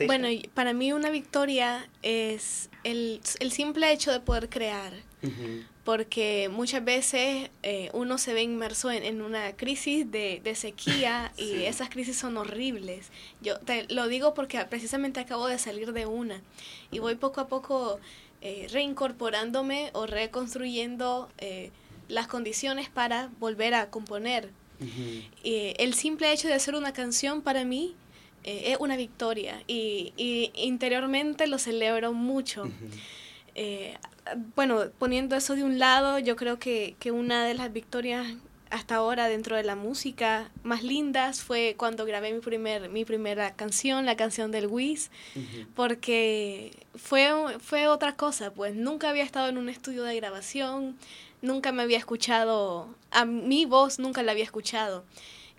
Bueno, 0.05 0.27
para 0.53 0.73
mí 0.73 0.93
una 0.93 1.09
victoria 1.09 1.87
es 2.01 2.69
el, 2.83 3.21
simple 3.51 3.91
hecho 3.91 4.11
de 4.11 4.19
poder 4.19 4.49
crear, 4.49 4.93
porque 5.83 6.49
muchas 6.51 6.83
veces 6.83 7.49
eh, 7.63 7.89
uno 7.93 8.17
se 8.17 8.33
ve 8.33 8.41
inmerso 8.41 8.91
en, 8.91 9.21
una 9.21 9.55
crisis 9.55 10.09
de, 10.09 10.41
sequía 10.55 11.33
y 11.37 11.63
esas 11.63 11.89
crisis 11.89 12.17
son 12.17 12.37
horribles. 12.37 13.09
Yo 13.41 13.59
te 13.59 13.85
lo 13.93 14.07
digo 14.07 14.33
porque 14.33 14.63
precisamente 14.65 15.19
acabo 15.19 15.47
de 15.47 15.59
salir 15.59 15.91
de 15.93 16.05
una 16.05 16.41
y 16.91 16.99
voy 16.99 17.15
poco 17.15 17.41
a 17.41 17.47
poco 17.47 17.99
eh, 18.41 18.67
reincorporándome 18.71 19.91
o 19.93 20.05
reconstruyendo 20.05 21.29
eh, 21.37 21.71
las 22.07 22.27
condiciones 22.27 22.89
para 22.89 23.29
volver 23.39 23.73
a 23.73 23.89
componer. 23.89 24.49
el 25.43 25.93
simple 25.93 26.31
hecho 26.31 26.47
de 26.47 26.55
hacer 26.55 26.75
una 26.75 26.93
canción 26.93 27.41
para 27.41 27.65
mí 27.65 27.95
eh, 28.43 28.71
es 28.71 28.77
una 28.79 28.97
victoria 28.97 29.61
y, 29.67 30.13
y, 30.17 30.51
interiormente 30.55 31.47
lo 31.47 31.57
celebro 31.57 32.13
mucho. 32.13 32.65
Eh, 33.53 33.97
bueno, 34.55 34.85
poniendo 34.97 35.35
eso 35.35 35.55
de 35.55 35.63
un 35.63 35.77
lado, 35.77 36.17
yo 36.19 36.35
creo 36.35 36.57
que, 36.57 36.95
que 36.99 37.11
una 37.11 37.45
de 37.45 37.53
las 37.53 37.73
victorias 37.73 38.27
hasta 38.71 38.95
ahora 38.95 39.27
dentro 39.27 39.57
de 39.57 39.63
la 39.63 39.75
música 39.75 40.49
más 40.63 40.81
lindas 40.81 41.41
fue 41.41 41.75
cuando 41.77 42.05
grabé 42.05 42.33
mi 42.33 42.39
primer 42.39 42.89
mi 42.89 43.03
primera 43.03 43.53
canción, 43.53 44.05
la 44.05 44.15
canción 44.15 44.49
del 44.51 44.67
Wiz, 44.67 45.11
porque 45.75 46.71
fue 46.95 47.33
fue 47.59 47.87
otra 47.87 48.15
cosa, 48.15 48.53
pues. 48.53 48.73
Nunca 48.73 49.09
había 49.09 49.23
estado 49.23 49.49
en 49.49 49.57
un 49.57 49.67
estudio 49.67 50.03
de 50.03 50.15
grabación, 50.15 50.97
nunca 51.41 51.73
me 51.73 51.83
había 51.83 51.97
escuchado 51.97 52.95
a 53.11 53.25
mi 53.25 53.65
voz, 53.65 53.99
nunca 53.99 54.23
la 54.23 54.31
había 54.31 54.45
escuchado. 54.45 55.03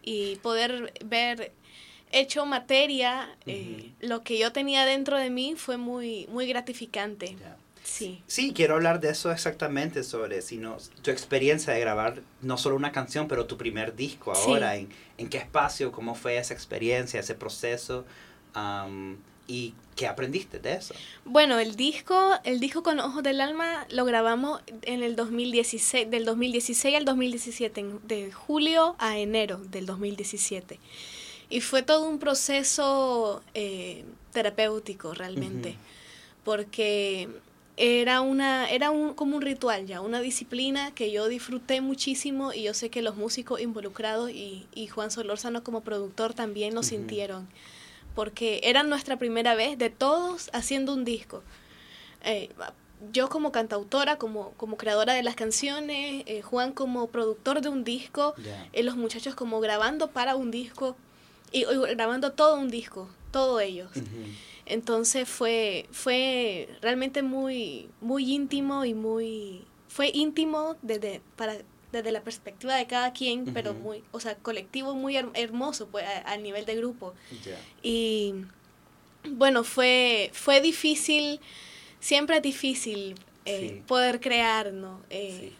Y 0.03 0.37
poder 0.37 0.95
ver 1.05 1.53
hecho 2.13 2.47
materia 2.47 3.29
eh, 3.47 3.91
lo 4.01 4.23
que 4.23 4.39
yo 4.39 4.53
tenía 4.53 4.85
dentro 4.85 5.19
de 5.19 5.31
mí 5.31 5.55
fue 5.57 5.77
muy 5.77 6.27
muy 6.29 6.47
gratificante. 6.47 7.37
Sí. 7.85 8.23
Sí, 8.29 8.53
quiero 8.55 8.75
hablar 8.75 9.01
de 9.01 9.11
eso 9.11 9.33
exactamente, 9.33 10.05
sobre 10.05 10.41
sino, 10.41 10.77
tu 11.03 11.11
experiencia 11.11 11.73
de 11.73 11.81
grabar 11.81 12.23
no 12.41 12.57
solo 12.57 12.77
una 12.77 12.93
canción, 12.93 13.27
pero 13.27 13.47
tu 13.47 13.57
primer 13.57 13.97
disco 13.97 14.33
ahora, 14.33 14.77
en, 14.77 14.89
en, 15.19 15.29
qué 15.29 15.39
espacio, 15.39 15.91
cómo 15.91 16.15
fue 16.15 16.39
esa 16.39 16.55
experiencia, 16.55 17.19
ese 17.19 17.35
proceso, 17.35 18.05
y 19.47 19.75
qué 19.97 20.07
aprendiste 20.07 20.59
de 20.59 20.75
eso. 20.75 20.95
Bueno, 21.25 21.59
el 21.59 21.77
disco, 21.77 22.33
el 22.45 22.61
disco 22.61 22.83
con 22.83 23.01
Ojos 23.01 23.23
del 23.23 23.41
Alma 23.41 23.87
lo 23.91 24.05
grabamos 24.05 24.61
en 24.83 25.03
el 25.03 25.17
2016, 25.17 26.11
del 26.11 26.25
2016 26.25 26.97
al 26.97 27.05
2017, 27.05 27.87
de 28.05 28.33
julio 28.33 28.97
a 28.99 29.19
enero 29.19 29.59
del 29.59 29.87
2017. 29.87 30.79
Y 31.53 31.61
fue 31.61 31.83
todo 31.83 32.09
un 32.09 32.19
proceso 32.19 33.43
eh, 33.55 34.05
terapéutico 34.33 35.13
realmente, 35.13 35.77
porque 36.45 37.29
era 37.77 38.23
una 38.23 38.71
era 38.71 38.91
un 38.91 39.15
como 39.15 39.37
un 39.37 39.43
ritual 39.43 39.87
ya 39.87 40.03
una 40.03 40.21
disciplina 40.21 40.93
que 40.95 41.11
yo 41.11 41.27
disfruté 41.29 41.81
muchísimo 41.81 42.53
y 42.53 42.65
yo 42.65 42.75
sé 42.75 42.91
que 42.91 43.01
los 43.01 43.17
músicos 43.17 43.63
involucrados 43.63 44.31
y, 44.31 44.67
y 44.75 44.89
Juan 44.89 45.11
Solórzano 45.11 45.65
como 45.65 45.81
productor 45.81 46.35
también 46.35 46.75
lo 46.75 46.83
sintieron 46.83 47.49
porque 48.15 48.61
era 48.65 48.83
nuestra 48.83 49.17
primera 49.19 49.55
vez 49.55 49.79
de 49.79 49.91
todos 49.91 50.51
haciendo 50.53 50.93
un 50.95 51.05
disco. 51.05 51.43
Eh, 52.25 52.51
yo 53.13 53.29
como 53.29 53.51
cantautora, 53.53 54.17
como, 54.17 54.51
como 54.53 54.77
creadora 54.77 55.15
de 55.15 55.23
las 55.23 55.35
canciones, 55.35 56.23
eh, 56.27 56.43
Juan 56.43 56.73
como 56.73 57.09
productor 57.09 57.61
de 57.61 57.69
un 57.69 57.85
disco, 57.85 58.35
eh, 58.73 58.83
los 58.83 58.97
muchachos 58.97 59.35
como 59.35 59.61
grabando 59.61 60.09
para 60.11 60.37
un 60.37 60.51
disco 60.51 60.97
y, 61.53 61.65
grabando 61.95 62.33
todo 62.33 62.57
un 62.57 62.71
disco, 62.71 63.09
todos 63.31 63.63
ellos. 63.63 63.91
Entonces 64.67 65.29
fue, 65.29 65.87
fue 65.91 66.69
realmente 66.81 67.23
muy, 67.23 67.89
muy 68.01 68.33
íntimo 68.33 68.85
y 68.85 68.95
muy, 68.95 69.65
fue 69.89 70.11
íntimo 70.15 70.77
desde, 70.83 71.21
para, 71.37 71.57
desde 71.91 72.13
la 72.13 72.23
perspectiva 72.23 72.77
de 72.77 72.87
cada 72.87 73.13
quien, 73.13 73.53
pero 73.53 73.75
muy, 73.75 74.03
o 74.13 74.21
sea, 74.21 74.37
colectivo 74.37 74.95
muy 74.95 75.17
hermoso 75.17 75.89
pues, 75.89 76.05
al 76.25 76.43
nivel 76.43 76.65
de 76.65 76.77
grupo. 76.77 77.15
Y 77.83 78.35
bueno, 79.29 79.65
fue, 79.65 80.31
fue 80.33 80.61
difícil, 80.61 81.41
siempre 82.01 82.37
es 82.37 82.43
difícil 82.43 83.17
eh, 83.45 83.83
poder 83.87 84.21
crear, 84.21 84.73
¿no? 84.73 85.01
Eh, 85.11 85.53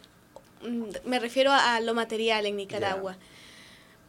mm, 0.63 1.09
me 1.09 1.19
refiero 1.19 1.51
a, 1.53 1.81
lo 1.81 1.93
material 1.95 2.47
en 2.47 2.57
Nicaragua 2.57 3.17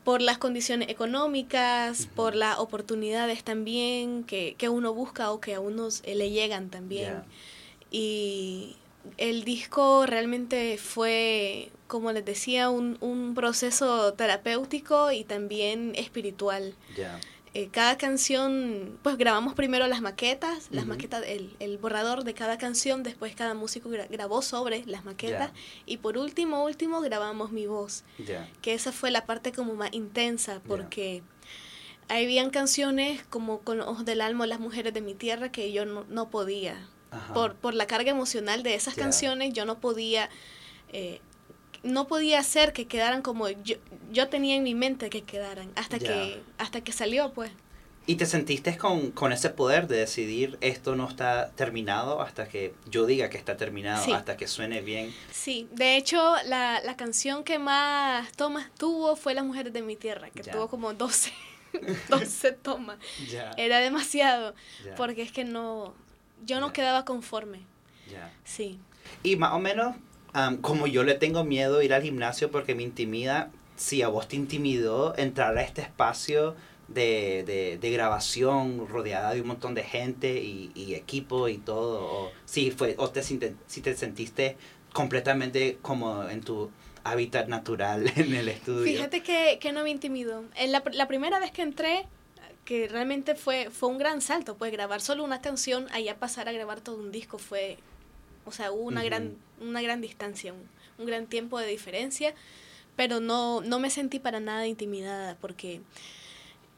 por 0.04 0.22
las 0.22 0.38
condiciones 0.38 0.90
económicas, 0.90 2.08
por 2.16 2.36
las 2.36 2.60
oportunidades 2.60 3.44
también 3.44 4.24
que, 4.24 4.56
que, 4.58 4.70
uno 4.70 4.94
busca 4.94 5.32
o 5.32 5.40
que 5.40 5.54
a 5.54 5.60
unos 5.60 6.02
eh, 6.04 6.16
le 6.16 6.30
llegan 6.30 6.70
también. 6.70 7.24
Y 7.92 8.76
el 9.18 9.44
disco 9.44 10.06
realmente 10.06 10.78
fue, 10.78 11.70
como 11.88 12.12
les 12.12 12.26
decía, 12.26 12.70
un, 12.70 12.98
un 13.02 13.34
proceso 13.36 14.14
terapéutico 14.14 15.12
y 15.12 15.24
también 15.24 15.94
espiritual. 15.96 16.74
Eh, 17.56 17.70
cada 17.72 18.00
canción, 18.00 18.98
pues 19.04 19.16
grabamos 19.16 19.54
primero 19.54 19.86
las 19.86 20.02
maquetas, 20.02 20.70
las 20.72 20.88
maquetas, 20.88 21.24
el, 21.28 21.56
el, 21.60 21.78
borrador 21.78 22.24
de 22.24 22.34
cada 22.34 22.58
canción, 22.58 23.04
después 23.04 23.36
cada 23.36 23.54
músico 23.54 23.90
grabó 23.90 24.42
sobre 24.42 24.84
las 24.88 25.06
maquetas 25.06 25.52
y 25.86 25.98
por 25.98 26.18
último, 26.18 26.64
último 26.64 27.00
grabamos 27.02 27.52
mi 27.52 27.68
voz, 27.68 28.06
que 28.64 28.74
esa 28.74 28.92
fue 28.92 29.12
la 29.12 29.28
parte 29.28 29.52
como 29.52 29.76
más 29.76 29.94
intensa 29.94 30.62
porque 30.68 31.22
habían 32.10 32.50
canciones 32.50 33.24
como 33.30 33.60
con 33.60 33.82
Ojos 33.82 34.04
del 34.04 34.22
Alma, 34.22 34.48
Las 34.48 34.60
Mujeres 34.60 34.92
de 34.92 35.02
mi 35.02 35.14
Tierra 35.14 35.52
que 35.52 35.72
yo 35.72 35.86
no, 35.86 36.06
no 36.10 36.32
podía, 36.32 36.88
por, 37.36 37.54
por 37.54 37.76
la 37.76 37.86
carga 37.86 38.10
emocional 38.10 38.64
de 38.64 38.74
esas 38.74 38.96
canciones 38.96 39.54
yo 39.54 39.66
no 39.66 39.80
podía... 39.80 40.28
Eh, 40.92 41.22
no 41.84 42.08
podía 42.08 42.40
hacer 42.40 42.74
que 42.74 42.88
quedaran 42.88 43.22
como 43.22 43.50
yo, 43.50 43.76
yo 44.12 44.30
tenía 44.30 44.56
en 44.56 44.64
mi 44.64 44.74
mente 44.74 45.10
que 45.10 45.22
quedaran 45.24 45.72
hasta 45.76 46.00
que 46.00 46.42
hasta 46.58 46.82
que 46.82 46.92
salió 46.92 47.34
pues 47.34 47.52
¿Y 48.06 48.16
te 48.16 48.26
sentiste 48.26 48.78
con, 48.78 49.12
con, 49.12 49.32
ese 49.32 49.50
poder 49.50 49.88
de 49.88 49.96
decidir 49.96 50.58
esto 50.60 50.98
no 50.98 51.08
está 51.08 51.52
terminado 51.52 52.22
hasta 52.22 52.50
que 52.50 52.74
yo 52.90 53.06
diga 53.06 53.30
que 53.30 53.38
está 53.38 53.56
terminado, 53.56 54.14
hasta 54.14 54.36
que 54.36 54.46
suene 54.46 54.82
bien? 54.82 55.16
Sí, 55.32 55.70
de 55.72 55.96
hecho 55.96 56.36
la, 56.46 56.82
la, 56.82 56.98
canción 56.98 57.46
que 57.46 57.60
más 57.60 58.30
tomas 58.34 58.70
tuvo 58.78 59.16
fue 59.16 59.34
Las 59.34 59.46
Mujeres 59.46 59.72
de 59.72 59.82
mi 59.82 59.96
Tierra, 59.96 60.30
que 60.32 60.44
tuvo 60.44 60.68
como 60.68 60.94
12, 60.94 61.32
12 62.10 62.52
tomas. 62.62 62.98
Era 63.56 63.80
demasiado, 63.80 64.54
porque 64.98 65.22
es 65.22 65.32
que 65.32 65.46
no, 65.46 65.94
yo 66.46 66.60
no 66.60 66.74
quedaba 66.74 67.06
conforme. 67.06 67.62
Sí. 68.44 68.80
Y 69.24 69.38
más 69.38 69.54
o 69.54 69.60
menos 69.60 69.96
como 70.62 70.88
yo 70.88 71.04
le 71.04 71.16
tengo 71.16 71.44
miedo 71.44 71.82
ir 71.82 71.94
al 71.94 72.02
gimnasio 72.02 72.52
porque 72.52 72.76
me 72.76 72.84
intimida, 72.84 73.52
si 73.76 74.02
a 74.02 74.08
vos 74.08 74.28
te 74.28 74.36
intimidó 74.36 75.16
entrar 75.18 75.58
a 75.58 75.62
este 75.64 75.82
espacio 75.82 76.56
de, 76.88 77.78
de, 77.80 77.92
grabación 77.92 78.88
rodeada 78.88 79.34
de 79.34 79.42
un 79.42 79.48
montón 79.48 79.74
de 79.74 79.84
gente 79.84 80.42
y, 80.42 80.94
equipo 80.96 81.48
y 81.48 81.58
todo, 81.58 82.04
o 82.04 82.32
si, 82.46 82.72
fue, 82.72 82.96
o 82.98 83.10
te, 83.10 83.24
si 83.24 83.38
te 83.38 83.96
sentiste 83.96 84.58
completamente 84.92 85.78
como 85.82 86.28
en 86.30 86.42
tu 86.42 86.70
hábitat 87.04 87.48
natural 87.48 88.12
en 88.16 88.34
el 88.34 88.50
estudio. 88.50 88.84
Fíjate 88.84 89.22
que, 89.22 89.58
que 89.60 89.72
no 89.72 89.84
me 89.84 89.90
intimidó. 89.90 90.46
En 90.56 90.72
la, 90.72 90.84
la 90.94 91.08
primera 91.08 91.40
vez 91.40 91.52
que 91.52 91.62
entré, 91.62 92.06
que 92.66 92.88
realmente 92.88 93.36
fue, 93.36 93.70
fue 93.70 93.90
un 93.90 93.98
gran 93.98 94.22
salto, 94.22 94.56
pues 94.56 94.72
grabar 94.72 95.02
solo 95.02 95.24
una 95.24 95.42
canción, 95.42 95.88
allá 95.92 96.16
pasar 96.18 96.48
a 96.48 96.52
grabar 96.54 96.82
todo 96.82 96.98
un 96.98 97.12
disco 97.12 97.38
fue 97.38 97.78
o 98.46 98.52
sea, 98.52 98.72
hubo 98.72 98.84
una, 98.84 99.04
gran, 99.04 99.36
una 99.62 99.82
gran 99.82 100.02
distancia, 100.02 100.54
un, 100.54 101.06
gran 101.06 101.28
tiempo 101.28 101.60
de 101.60 101.68
diferencia, 101.68 102.34
pero 102.96 103.20
no, 103.20 103.62
no 103.62 103.80
me 103.80 103.90
sentí 103.90 104.20
para 104.20 104.40
nada 104.40 104.68
intimidada 104.68 105.38
porque 105.42 105.82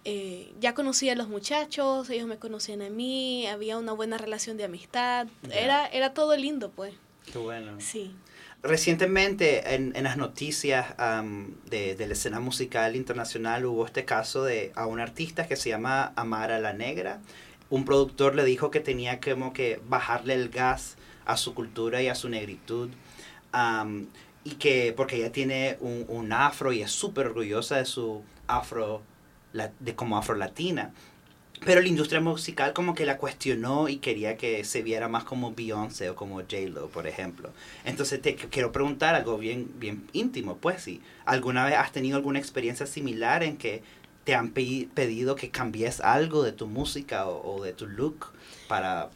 eh, 0.03 0.53
ya 0.60 0.74
conocía 0.74 1.13
a 1.13 1.15
los 1.15 1.27
muchachos, 1.27 2.10
ellos 2.10 2.27
me 2.27 2.38
conocían 2.38 2.81
a 2.81 2.89
mí, 2.89 3.48
había 3.48 3.77
una 3.77 3.91
buena 3.91 4.17
relación 4.17 4.55
de 4.57 4.63
amistad, 4.63 5.27
era, 5.51 5.88
era 5.88 6.13
todo 6.13 6.38
lindo, 6.38 6.72
pues. 6.72 6.93
Qué 7.31 7.39
bueno. 7.39 7.79
Sí. 7.79 8.15
Recientemente 8.62 9.75
en, 9.75 9.95
en 9.95 10.03
las 10.03 10.17
noticias 10.17 10.95
de, 11.69 11.95
de, 11.95 12.07
la 12.07 12.13
escena 12.13 12.39
musical 12.39 12.95
internacional 12.95 13.65
hubo 13.65 13.86
este 13.86 14.05
caso 14.05 14.43
de 14.43 14.72
a 14.75 14.88
un 14.88 15.00
artista 15.00 15.48
que 15.48 15.55
se 15.55 15.69
llama 15.69 16.13
Amara 16.15 16.60
la 16.60 16.74
Negra. 16.74 17.19
Un 17.69 17.86
productor 17.86 18.36
le 18.36 18.43
dijo 18.43 18.72
que 18.72 18.79
tenía 18.79 19.19
como 19.19 19.53
que 19.53 19.79
bajarle 19.88 20.34
el 20.34 20.50
gas 20.50 20.98
a 21.25 21.38
su 21.38 21.53
cultura 21.53 22.01
y 22.01 22.08
a 22.08 22.15
su 22.15 22.29
negritud. 22.29 22.89
y 24.44 24.51
que, 24.55 24.94
porque 24.96 25.17
ella 25.17 25.32
tiene 25.32 25.77
un, 25.79 26.05
un 26.08 26.32
afro 26.32 26.72
y 26.72 26.82
es 26.82 26.91
súper 26.91 27.27
orgullosa 27.27 27.77
de 27.77 27.86
su 27.86 28.22
afro, 28.48 29.01
de 29.53 29.96
como 29.96 30.17
afro-latina. 30.17 30.94
Pero 31.63 31.82
la 31.82 31.88
industria 31.88 32.20
musical 32.20 32.74
como 32.74 32.94
que 32.94 33.05
la 33.05 33.17
cuestionó 33.17 33.88
y 33.88 33.98
quería 33.98 34.38
que 34.38 34.63
se 34.65 34.84
viera 34.84 35.08
más 35.08 35.24
como 35.24 35.53
Beyoncé 35.53 36.10
o 36.10 36.15
como 36.15 36.38
J-Lo, 36.41 36.89
por 36.89 37.08
ejemplo. 37.08 37.50
Entonces 37.86 38.22
te 38.22 38.36
quiero 38.36 38.72
preguntar 38.72 39.15
algo 39.15 39.38
bien, 39.38 39.72
bien 39.79 40.08
íntimo, 40.13 40.58
pues 40.58 40.84
si 40.84 41.01
¿Alguna 41.25 41.65
vez 41.65 41.75
has 41.75 41.91
tenido 41.91 42.17
alguna 42.17 42.39
experiencia 42.39 42.86
similar 42.86 43.41
en 43.41 43.58
que 43.58 43.82
te 44.25 44.36
han 44.36 44.51
pedido 44.51 45.36
que 45.36 45.50
cambies 45.50 46.01
algo 46.01 46.44
de 46.44 46.51
tu 46.51 46.67
música 46.67 47.27
o 47.27 47.63
de 47.63 47.74
tu 47.74 47.88
look 47.88 48.27
para, 48.67 49.10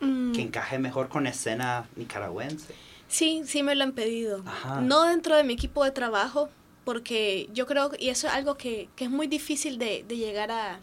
Mm. 0.00 0.32
que 0.32 0.42
encaje 0.42 0.78
mejor 0.78 1.08
con 1.08 1.26
escena 1.26 1.86
nicaragüense. 1.96 2.74
Sí, 3.08 3.42
sí 3.44 3.62
me 3.62 3.74
lo 3.74 3.84
han 3.84 3.92
pedido. 3.92 4.42
No 4.82 5.04
dentro 5.04 5.36
de 5.36 5.44
mi 5.44 5.52
equipo 5.52 5.84
de 5.84 5.90
trabajo, 5.90 6.48
porque 6.84 7.48
yo 7.52 7.66
creo, 7.66 7.90
y 7.98 8.08
eso 8.08 8.28
es 8.28 8.32
algo 8.32 8.56
que, 8.56 8.88
que 8.96 9.04
es 9.04 9.10
muy 9.10 9.26
difícil 9.26 9.78
de, 9.78 10.04
de 10.06 10.16
llegar 10.16 10.50
a, 10.50 10.80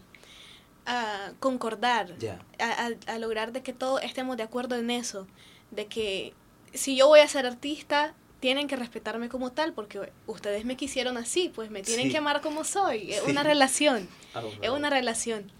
a 0.86 1.32
concordar, 1.40 2.14
a, 2.58 2.90
a, 3.12 3.18
lograr 3.18 3.52
de 3.52 3.62
que 3.62 3.72
todos 3.72 4.02
estemos 4.02 4.36
de 4.36 4.42
acuerdo 4.42 4.76
en 4.76 4.90
eso, 4.90 5.26
de 5.70 5.86
que 5.86 6.34
si 6.72 6.96
yo 6.96 7.08
voy 7.08 7.20
a 7.20 7.28
ser 7.28 7.46
artista, 7.46 8.14
tienen 8.40 8.68
que 8.68 8.76
respetarme 8.76 9.28
como 9.28 9.50
tal, 9.52 9.72
porque 9.72 10.12
ustedes 10.26 10.64
me 10.64 10.76
quisieron 10.76 11.16
así, 11.16 11.50
pues 11.54 11.70
me 11.70 11.82
tienen 11.82 12.10
que 12.10 12.18
amar 12.18 12.40
como 12.40 12.62
soy, 12.64 13.12
es 13.12 13.22
una 13.22 13.42
relación, 13.42 14.08
ah, 14.34 14.42
es 14.62 14.70
una 14.70 14.90
relación. 14.90 15.50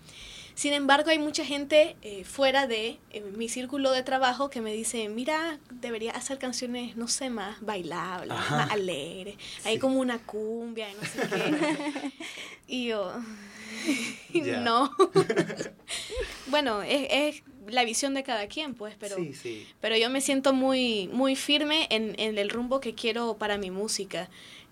Sin 0.59 0.73
embargo, 0.73 1.11
hay 1.11 1.21
mucha 1.21 1.45
gente 1.45 1.95
eh, 2.03 2.25
fuera 2.25 2.67
de 2.67 2.99
eh, 3.13 3.21
mi 3.21 3.49
círculo 3.49 3.93
de 3.93 4.03
trabajo 4.03 4.51
que 4.51 4.61
me 4.61 4.73
dice, 4.73 5.09
mira, 5.09 5.61
debería 5.71 6.11
hacer 6.11 6.39
canciones, 6.39 6.97
no 6.97 7.07
sé, 7.07 7.31
más 7.31 7.61
bailables, 7.61 8.37
más 8.37 8.69
alegres. 8.73 9.37
Hay 9.65 9.79
como 9.79 10.01
una 10.01 10.19
cumbia 10.19 10.91
y 10.91 10.95
no 10.95 11.03
sé 11.03 11.29
qué. 11.29 12.13
y 12.67 12.87
yo, 12.87 13.13
no. 14.65 14.91
bueno, 16.49 16.83
es, 16.83 17.07
es, 17.09 17.43
la 17.69 17.85
visión 17.85 18.15
de 18.15 18.25
cada 18.25 18.49
quien, 18.49 18.75
pues, 18.75 18.97
pero, 18.99 19.17
pero 19.81 19.97
yo 19.97 20.11
me 20.11 20.21
siento 20.21 20.53
muy, 20.53 21.09
muy 21.13 21.37
firme 21.37 21.87
en, 21.91 22.17
en 22.19 22.37
el 22.37 22.51
rumbo 22.51 22.81
que 22.81 22.97
quiero 22.97 23.37
para 23.39 23.59
mi 23.59 23.71
música. 23.71 24.29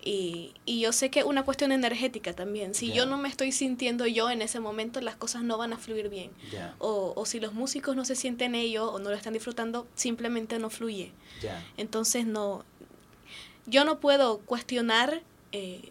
Y, 0.08 0.54
y, 0.64 0.78
yo 0.78 0.92
sé 0.92 1.10
que 1.10 1.18
es 1.18 1.26
una 1.26 1.44
cuestión 1.44 1.72
energética 1.72 2.32
también. 2.32 2.76
Si 2.76 2.92
yo 2.92 3.06
no 3.06 3.18
me 3.18 3.28
estoy 3.28 3.50
sintiendo 3.50 4.06
yo 4.06 4.30
en 4.30 4.40
ese 4.40 4.60
momento, 4.60 5.00
las 5.00 5.16
cosas 5.16 5.42
no 5.42 5.58
van 5.58 5.72
a 5.72 5.78
fluir 5.78 6.08
bien. 6.08 6.30
O, 6.78 7.12
o, 7.16 7.26
si 7.26 7.40
los 7.40 7.54
músicos 7.54 7.96
no 7.96 8.04
se 8.04 8.14
sienten 8.14 8.54
ellos 8.54 8.88
o 8.92 9.00
no 9.00 9.10
lo 9.10 9.16
están 9.16 9.32
disfrutando, 9.32 9.84
simplemente 9.96 10.60
no 10.60 10.70
fluye. 10.70 11.10
Entonces 11.76 12.24
no, 12.24 12.64
yo 13.66 13.84
no 13.84 13.98
puedo 13.98 14.38
cuestionar 14.38 15.22
eh, 15.50 15.90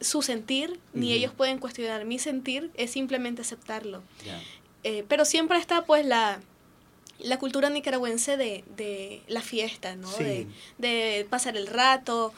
su 0.00 0.22
sentir, 0.22 0.80
ni 0.94 1.12
ellos 1.12 1.32
pueden 1.34 1.58
cuestionar 1.58 2.06
mi 2.06 2.18
sentir, 2.18 2.70
es 2.74 2.90
simplemente 2.90 3.42
aceptarlo. 3.42 4.02
Eh, 4.84 5.04
pero 5.06 5.26
siempre 5.26 5.58
está 5.58 5.84
pues 5.84 6.06
la, 6.06 6.40
la 7.18 7.38
cultura 7.38 7.68
nicaragüense 7.68 8.38
de, 8.38 8.64
de 8.76 9.22
la 9.28 9.42
fiesta, 9.42 9.96
¿no? 9.96 10.10
De, 10.12 10.46
de 10.78 11.26
pasar 11.28 11.58
el 11.58 11.66
rato, 11.66 12.32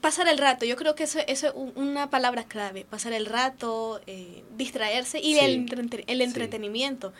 pasar 0.00 0.28
el 0.28 0.38
rato, 0.38 0.64
yo 0.64 0.76
creo 0.76 0.94
que 0.94 1.04
eso, 1.04 1.20
eso 1.26 1.48
es 1.48 1.54
una 1.74 2.10
palabra 2.10 2.44
clave, 2.44 2.84
pasar 2.88 3.12
el 3.12 3.26
rato, 3.26 4.00
eh, 4.06 4.44
distraerse 4.56 5.20
y 5.20 5.38
el, 5.38 5.66
el, 6.06 6.20
entretenimiento. 6.20 7.12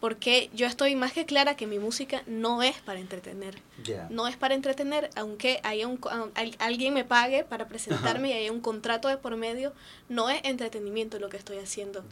Porque 0.00 0.48
yo 0.54 0.66
estoy 0.66 0.94
más 0.94 1.12
que 1.12 1.26
clara 1.26 1.56
que 1.56 1.66
mi 1.66 1.80
música 1.80 2.22
no 2.26 2.62
es 2.62 2.76
para 2.82 3.00
entretener. 3.00 3.60
No 4.10 4.28
es 4.28 4.36
para 4.36 4.54
entretener, 4.54 5.10
aunque 5.16 5.58
haya 5.64 5.88
un, 5.88 5.98
alguien 6.58 6.94
me 6.94 7.04
pague 7.04 7.42
para 7.42 7.66
presentarme 7.66 8.28
y 8.28 8.32
haya 8.34 8.52
un 8.52 8.60
contrato 8.60 9.08
de 9.08 9.16
por 9.16 9.34
medio, 9.36 9.72
no 10.08 10.30
es 10.30 10.40
entretenimiento 10.44 11.18
lo 11.18 11.28
que 11.28 11.36
estoy 11.36 11.58
haciendo. 11.58 12.04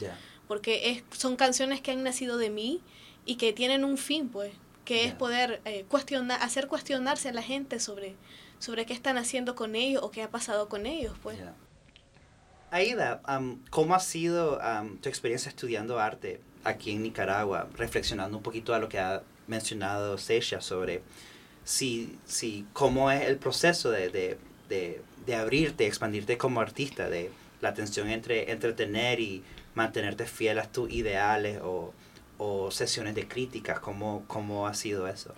Porque 0.49 0.89
es, 0.91 1.03
son 1.17 1.37
canciones 1.37 1.79
que 1.79 1.91
han 1.91 2.03
nacido 2.03 2.37
de 2.37 2.49
mí 2.49 2.81
y 3.25 3.35
que 3.35 3.53
tienen 3.53 3.85
un 3.85 3.97
fin, 3.97 4.27
pues, 4.27 4.51
que 4.83 5.05
es 5.05 5.13
poder 5.13 5.61
eh, 5.63 5.85
cuestionar, 5.87 6.41
hacer 6.41 6.67
cuestionarse 6.67 7.29
a 7.29 7.33
la 7.33 7.41
gente 7.41 7.79
sobre, 7.79 8.15
sobre 8.59 8.85
qué 8.85 8.93
están 8.93 9.17
haciendo 9.17 9.55
con 9.55 9.75
ellos 9.75 10.03
o 10.03 10.11
qué 10.11 10.23
ha 10.23 10.29
pasado 10.29 10.69
con 10.69 10.85
ellos, 10.85 11.13
pues. 11.21 11.37
Aida, 12.71 13.21
¿cómo 13.69 13.95
ha 13.95 13.99
sido 13.99 14.59
tu 15.01 15.09
experiencia 15.09 15.49
estudiando 15.49 15.99
arte 15.99 16.41
aquí 16.63 16.91
en 16.91 17.03
Nicaragua? 17.03 17.67
Reflexionando 17.75 18.37
un 18.37 18.43
poquito 18.43 18.73
a 18.73 18.79
lo 18.79 18.89
que 18.89 18.99
ha 18.99 19.23
mencionado 19.47 20.17
Sesha 20.17 20.59
sobre 20.59 21.01
si, 21.63 22.17
si, 22.25 22.65
cómo 22.73 23.11
es 23.11 23.27
el 23.27 23.37
proceso 23.37 23.91
de, 23.91 24.09
de, 24.09 24.37
de, 24.69 25.01
de 25.25 25.35
abrirte, 25.35 25.85
expandirte 25.85 26.37
como 26.37 26.59
artista, 26.59 27.09
de 27.09 27.31
la 27.61 27.73
tensión 27.73 28.09
entre 28.09 28.51
entretener 28.51 29.19
y 29.19 29.43
mantenerte 29.75 30.25
fiel 30.25 30.59
a 30.59 30.71
tus 30.71 30.91
ideales 30.91 31.59
o, 31.63 31.93
o 32.37 32.71
sesiones 32.71 33.15
de 33.15 33.27
críticas, 33.27 33.79
¿cómo, 33.79 34.23
cómo 34.27 34.67
ha 34.67 34.73
sido 34.73 35.07
eso? 35.07 35.33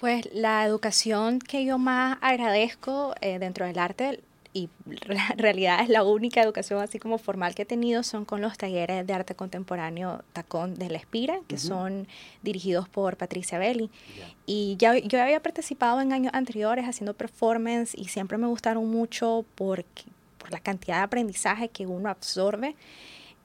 Pues 0.00 0.30
la 0.32 0.64
educación 0.64 1.40
que 1.40 1.66
yo 1.66 1.76
más 1.76 2.16
agradezco 2.22 3.14
eh, 3.20 3.38
dentro 3.38 3.66
del 3.66 3.78
arte 3.78 4.20
y 4.54 4.70
en 4.88 5.38
realidad 5.38 5.82
es 5.82 5.90
la 5.90 6.02
única 6.02 6.42
educación 6.42 6.80
así 6.80 6.98
como 6.98 7.18
formal 7.18 7.54
que 7.54 7.62
he 7.62 7.66
tenido 7.66 8.02
son 8.02 8.24
con 8.24 8.40
los 8.40 8.56
talleres 8.56 9.06
de 9.06 9.12
arte 9.12 9.34
contemporáneo 9.34 10.24
Tacón 10.32 10.74
de 10.74 10.88
la 10.88 10.96
Espira, 10.96 11.40
que 11.46 11.58
son 11.58 12.08
dirigidos 12.42 12.88
por 12.88 13.18
Patricia 13.18 13.58
Belli. 13.58 13.90
Y 14.46 14.76
ya 14.78 14.96
yo 14.96 15.22
había 15.22 15.42
participado 15.42 16.00
en 16.00 16.14
años 16.14 16.32
anteriores 16.34 16.86
haciendo 16.86 17.12
performance 17.12 17.94
y 17.94 18.06
siempre 18.06 18.38
me 18.38 18.46
gustaron 18.46 18.90
mucho 18.90 19.44
por 19.54 19.84
la 20.48 20.60
cantidad 20.60 20.96
de 20.96 21.02
aprendizaje 21.02 21.68
que 21.68 21.86
uno 21.86 22.08
absorbe 22.08 22.74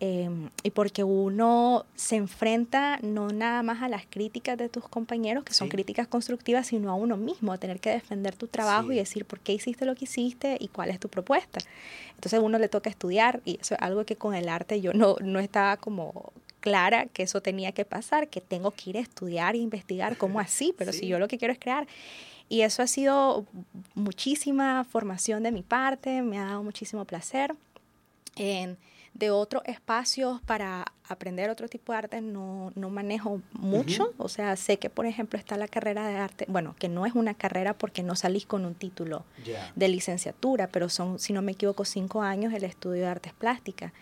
Em, 0.01 0.49
y 0.61 0.71
porque 0.71 1.05
uno 1.05 1.85
se 1.95 2.17
enfrenta 2.17 2.99
no 3.01 3.29
nada 3.29 3.63
más 3.63 3.81
a 3.81 3.87
las 3.87 4.05
críticas 4.05 4.57
de 4.57 4.67
tus 4.67 4.85
compañeros, 4.89 5.45
que 5.45 5.53
son 5.53 5.69
críticas 5.69 6.05
constructivas, 6.05 6.67
sino 6.67 6.91
a 6.91 6.95
uno 6.95 7.15
mismo, 7.15 7.53
a 7.53 7.57
tener 7.57 7.79
que 7.79 7.91
defender 7.91 8.35
tu 8.35 8.47
trabajo 8.47 8.91
y 8.91 8.97
decir 8.97 9.23
por 9.23 9.39
qué 9.39 9.53
hiciste 9.53 9.85
lo 9.85 9.95
que 9.95 10.03
hiciste 10.03 10.57
y 10.59 10.67
cuál 10.67 10.89
es 10.89 10.99
tu 10.99 11.07
propuesta. 11.07 11.59
Entonces 12.15 12.39
a 12.39 12.41
uno 12.41 12.59
le 12.59 12.67
toca 12.67 12.89
estudiar 12.89 13.41
y 13.45 13.57
eso 13.61 13.75
es 13.75 13.81
algo 13.81 14.05
que 14.05 14.17
con 14.17 14.35
el 14.35 14.49
arte 14.49 14.81
yo 14.81 14.91
no, 14.91 15.15
no 15.21 15.39
estaba 15.39 15.77
como 15.77 16.33
clara 16.59 17.05
que 17.05 17.23
eso 17.23 17.41
tenía 17.41 17.71
que 17.71 17.85
pasar, 17.85 18.27
que 18.27 18.41
tengo 18.41 18.71
que 18.71 18.89
ir 18.89 18.97
a 18.97 18.99
estudiar 18.99 19.55
e 19.55 19.59
investigar 19.59 20.17
cómo 20.17 20.39
así, 20.41 20.73
pero 20.77 20.91
si 20.91 21.07
yo 21.07 21.19
lo 21.19 21.29
que 21.29 21.37
quiero 21.37 21.53
es 21.53 21.59
crear. 21.59 21.87
Y 22.49 22.61
eso 22.61 22.83
ha 22.83 22.87
sido 22.87 23.45
muchísima 23.93 24.83
formación 24.83 25.41
de 25.43 25.51
mi 25.51 25.63
parte, 25.63 26.21
me 26.21 26.37
ha 26.37 26.45
dado 26.45 26.63
muchísimo 26.63 27.05
placer. 27.05 27.55
En, 28.35 28.77
de 29.15 29.31
otros 29.31 29.63
espacios 29.65 30.41
para 30.41 30.85
aprender 31.07 31.49
otro 31.49 31.67
tipo 31.67 31.91
de 31.91 31.99
arte 31.99 32.21
no, 32.21 32.71
no 32.75 32.89
manejo 32.89 33.41
mucho. 33.53 34.13
O 34.17 34.29
sea, 34.29 34.55
sé 34.55 34.77
que, 34.77 34.89
por 34.89 35.05
ejemplo, 35.05 35.37
está 35.37 35.57
la 35.57 35.67
carrera 35.67 36.07
de 36.07 36.17
arte, 36.17 36.45
bueno, 36.47 36.75
que 36.77 36.89
no 36.89 37.05
es 37.05 37.13
una 37.13 37.33
carrera 37.33 37.73
porque 37.73 38.03
no 38.03 38.15
salís 38.15 38.45
con 38.45 38.65
un 38.65 38.75
título 38.75 39.25
de 39.75 39.87
licenciatura, 39.87 40.67
pero 40.67 40.89
son, 40.89 41.19
si 41.19 41.33
no 41.33 41.41
me 41.41 41.53
equivoco, 41.53 41.85
cinco 41.85 42.21
años 42.21 42.53
el 42.53 42.63
estudio 42.63 43.01
de 43.01 43.07
artes 43.07 43.33
plásticas. 43.33 43.93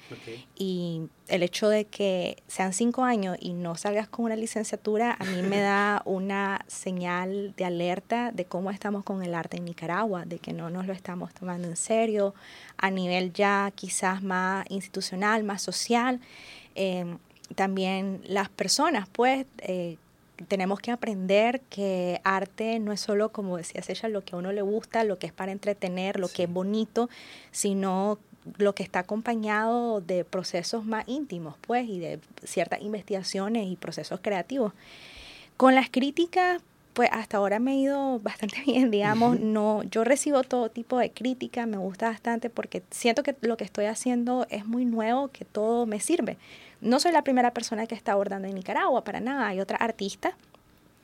Y 0.56 1.04
el 1.28 1.44
hecho 1.44 1.70
de 1.70 1.86
que 1.86 2.44
sean 2.48 2.74
cinco 2.74 3.04
años 3.04 3.38
y 3.40 3.54
no 3.54 3.76
salgas 3.76 4.08
con 4.08 4.26
una 4.26 4.36
licenciatura, 4.36 5.16
a 5.20 5.26
mí 5.26 5.42
me 5.42 5.60
da 5.62 6.02
una 6.06 6.66
señal 6.68 7.54
de 7.56 7.66
alerta 7.66 8.32
de 8.32 8.46
cómo 8.46 8.72
estamos 8.72 9.04
con 9.04 9.24
el 9.24 9.34
arte 9.34 9.58
en 9.58 9.66
Nicaragua, 9.66 10.26
de 10.26 10.40
que 10.40 10.54
no 10.54 10.70
nos 10.70 10.86
lo 10.86 10.94
estamos 10.94 11.34
tomando 11.34 11.68
en 11.68 11.76
serio 11.76 12.34
a 12.78 12.90
nivel 12.90 13.34
ya 13.34 13.72
quizás 13.76 14.22
más 14.22 14.66
institucional, 14.70 15.44
más 15.44 15.62
social. 15.62 16.20
Em, 16.76 17.18
también 17.56 18.22
las 18.26 18.50
personas, 18.50 19.08
pues, 19.12 19.46
eh, 19.60 19.98
tenemos 20.48 20.80
que 20.80 20.92
aprender 20.92 21.62
que 21.70 22.20
arte 22.24 22.80
no 22.80 22.92
es 22.92 23.00
solo, 23.00 23.30
como 23.30 23.58
decía 23.58 23.82
ella, 23.88 24.10
lo 24.10 24.24
que 24.24 24.36
a 24.36 24.40
uno 24.40 24.52
le 24.52 24.62
gusta, 24.62 25.04
lo 25.04 25.20
que 25.20 25.28
es 25.28 25.34
para 25.34 25.52
entretener, 25.52 26.20
lo 26.20 26.28
que 26.28 26.44
es 26.44 26.52
bonito, 26.52 27.10
sino 27.52 28.18
lo 28.58 28.76
que 28.76 28.84
está 28.84 29.00
acompañado 29.00 30.02
de 30.02 30.26
procesos 30.26 30.86
más 30.86 31.08
íntimos, 31.08 31.56
pues, 31.62 31.88
y 31.88 32.00
de 32.00 32.20
ciertas 32.44 32.82
investigaciones 32.82 33.68
y 33.68 33.76
procesos 33.76 34.20
creativos. 34.22 34.74
Con 35.56 35.76
las 35.76 35.90
críticas, 35.90 36.62
pues 36.94 37.10
hasta 37.12 37.38
ahora 37.38 37.60
me 37.60 37.74
he 37.74 37.76
ido 37.76 38.20
bastante 38.20 38.62
bien, 38.66 38.92
digamos, 38.92 39.40
no, 39.40 39.84
yo 39.84 40.04
recibo 40.04 40.44
todo 40.44 40.70
tipo 40.70 40.98
de 40.98 41.12
crítica, 41.12 41.66
me 41.66 41.78
gusta 41.78 42.10
bastante 42.10 42.50
porque 42.50 42.84
siento 42.92 43.24
que 43.24 43.36
lo 43.42 43.58
que 43.58 43.64
estoy 43.64 43.86
haciendo 43.86 44.48
es 44.50 44.66
muy 44.66 44.86
nuevo, 44.86 45.30
que 45.30 45.46
todo 45.46 45.86
me 45.86 46.00
sirve. 46.00 46.38
No 46.82 47.00
soy 47.00 47.12
la 47.12 47.24
primera 47.24 47.52
persona 47.54 47.88
que 47.88 47.96
está 47.96 48.14
abordando 48.14 48.48
en 48.48 48.56
Nicaragua, 48.56 49.04
para 49.04 49.20
nada, 49.20 49.48
hay 49.48 49.60
otra 49.60 49.78
artista. 49.78 50.36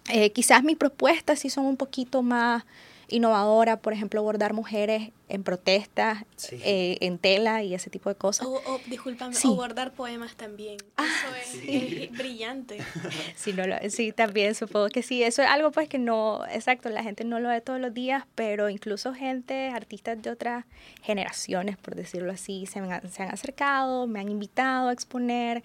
Eh, 0.10 0.32
quizás 0.32 0.64
mis 0.64 0.78
propuestas 0.78 1.40
sí 1.40 1.50
son 1.50 1.66
un 1.66 1.78
poquito 1.78 2.22
más 2.24 2.64
innovadora, 3.10 3.78
por 3.78 3.94
ejemplo, 3.94 4.20
abordar 4.20 4.54
mujeres 4.54 5.12
en 5.30 5.44
protestas, 5.44 6.24
eh, 6.52 6.98
en 7.02 7.20
tela 7.20 7.64
y 7.64 7.74
ese 7.76 7.90
tipo 7.90 8.10
de 8.10 8.16
cosas. 8.16 8.48
O, 8.48 8.54
o 8.54 8.80
discúlpame, 8.88 9.36
o 9.46 9.56
bordar 9.56 9.92
poemas 9.92 10.36
también. 10.36 10.78
Ah, 10.98 11.08
eso 11.42 11.62
es, 11.68 12.12
brillante. 12.12 12.78
Sí, 13.36 13.54
no 13.54 13.64
sí, 13.90 14.12
también 14.12 14.56
supongo 14.56 14.90
que 14.90 15.04
sí. 15.04 15.24
Eso 15.24 15.42
es 15.42 15.48
algo 15.48 15.72
pues 15.72 15.88
que 15.88 16.00
no, 16.00 16.44
exacto, 16.52 16.90
la 16.90 17.04
gente 17.04 17.24
no 17.24 17.40
lo 17.40 17.50
ve 17.50 17.62
todos 17.62 17.80
los 17.80 17.94
días, 17.94 18.24
pero 18.36 18.70
incluso 18.70 19.14
gente, 19.14 19.70
artistas 19.70 20.22
de 20.22 20.30
otras 20.30 20.66
generaciones, 21.04 21.78
por 21.78 21.96
decirlo 21.96 22.32
así, 22.32 22.66
se, 22.66 22.82
se 23.10 23.24
han 23.24 23.32
acercado, 23.32 24.08
me 24.08 24.20
han 24.20 24.30
invitado 24.30 24.90
a 24.90 24.94
exponer, 24.94 25.64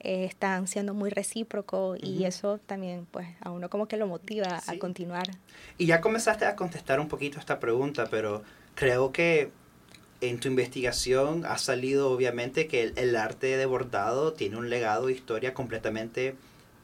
eh, 0.00 0.24
están 0.24 0.68
siendo 0.68 0.94
muy 0.94 1.10
recíprocos 1.10 1.98
y 2.02 2.24
eso 2.24 2.58
también 2.58 3.06
pues 3.10 3.28
a 3.40 3.50
uno 3.50 3.70
como 3.70 3.88
que 3.88 3.96
lo 3.96 4.06
motiva 4.06 4.60
a 4.66 4.78
continuar. 4.78 5.26
Y 5.78 5.86
ya 5.86 6.00
comenzaste 6.00 6.44
a 6.44 6.54
contestar 6.54 7.00
un 7.00 7.08
poquito 7.08 7.38
esta 7.38 7.58
pregunta, 7.58 8.06
pero 8.10 8.42
creo 8.74 9.10
que 9.10 9.50
en 10.20 10.40
tu 10.40 10.48
investigación 10.48 11.44
ha 11.44 11.58
salido 11.58 12.10
obviamente 12.10 12.66
que 12.66 12.92
el, 12.96 13.16
arte 13.16 13.56
de 13.56 13.66
bordado 13.66 14.32
tiene 14.32 14.56
un 14.56 14.70
legado 14.70 15.06
de 15.06 15.12
historia 15.12 15.54
completamente 15.54 16.36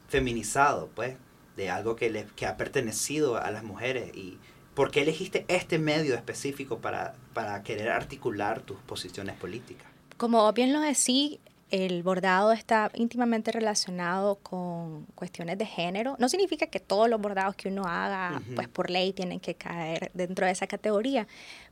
feminizado, 0.07 0.89
pues, 0.93 1.15
de 1.55 1.69
algo 1.69 1.95
que, 1.95 2.09
le, 2.09 2.25
que 2.35 2.45
ha 2.45 2.57
pertenecido 2.57 3.37
a 3.37 3.49
las 3.51 3.63
mujeres. 3.63 4.15
¿Y 4.15 4.37
por 4.75 4.91
qué 4.91 5.01
elegiste 5.01 5.45
este 5.47 5.79
medio 5.79 6.15
específico 6.15 6.79
para, 6.79 7.15
para 7.33 7.63
querer 7.63 7.89
articular 7.89 8.61
tus 8.61 8.77
posiciones 8.79 9.35
políticas? 9.35 9.87
Como 10.17 10.51
bien 10.53 10.73
lo 10.73 10.79
decía, 10.79 11.37
el 11.73 12.03
bordado 12.03 12.51
está 12.51 12.91
íntimamente 12.93 13.51
relacionado 13.51 14.35
con 14.35 15.07
cuestiones 15.15 15.57
de 15.57 15.65
género. 15.65 16.15
No 16.19 16.29
significa 16.29 16.67
que 16.67 16.79
todos 16.79 17.09
los 17.09 17.19
bordados 17.19 17.55
que 17.55 17.67
uno 17.67 17.85
haga, 17.87 18.43
pues 18.53 18.67
por 18.67 18.91
ley, 18.91 19.11
tienen 19.11 19.39
que 19.39 19.55
caer 19.55 20.11
dentro 20.13 20.45
de 20.45 20.51
esa 20.51 20.67
categoría, 20.67 21.27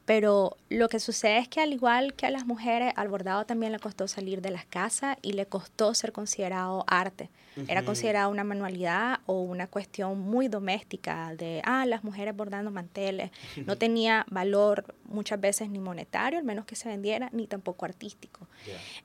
Pero 0.05 0.57
lo 0.69 0.89
que 0.89 0.99
sucede 0.99 1.37
es 1.37 1.47
que 1.47 1.61
al 1.61 1.73
igual 1.73 2.13
que 2.13 2.25
a 2.25 2.31
las 2.31 2.45
mujeres, 2.45 2.93
al 2.95 3.07
bordado 3.07 3.45
también 3.45 3.71
le 3.71 3.79
costó 3.79 4.07
salir 4.07 4.41
de 4.41 4.51
las 4.51 4.65
casas 4.65 5.17
y 5.21 5.33
le 5.33 5.45
costó 5.45 5.93
ser 5.93 6.11
considerado 6.11 6.83
arte. 6.87 7.29
Era 7.67 7.83
considerado 7.83 8.31
una 8.31 8.45
manualidad 8.45 9.19
o 9.25 9.41
una 9.41 9.67
cuestión 9.67 10.19
muy 10.19 10.47
doméstica 10.47 11.35
de, 11.35 11.61
ah, 11.65 11.85
las 11.85 12.03
mujeres 12.03 12.35
bordando 12.35 12.71
manteles. 12.71 13.29
No 13.65 13.75
tenía 13.77 14.25
valor 14.29 14.95
muchas 15.03 15.39
veces 15.39 15.69
ni 15.69 15.79
monetario, 15.79 16.39
al 16.39 16.45
menos 16.45 16.65
que 16.65 16.77
se 16.77 16.87
vendiera, 16.87 17.29
ni 17.33 17.47
tampoco 17.47 17.85
artístico. 17.85 18.47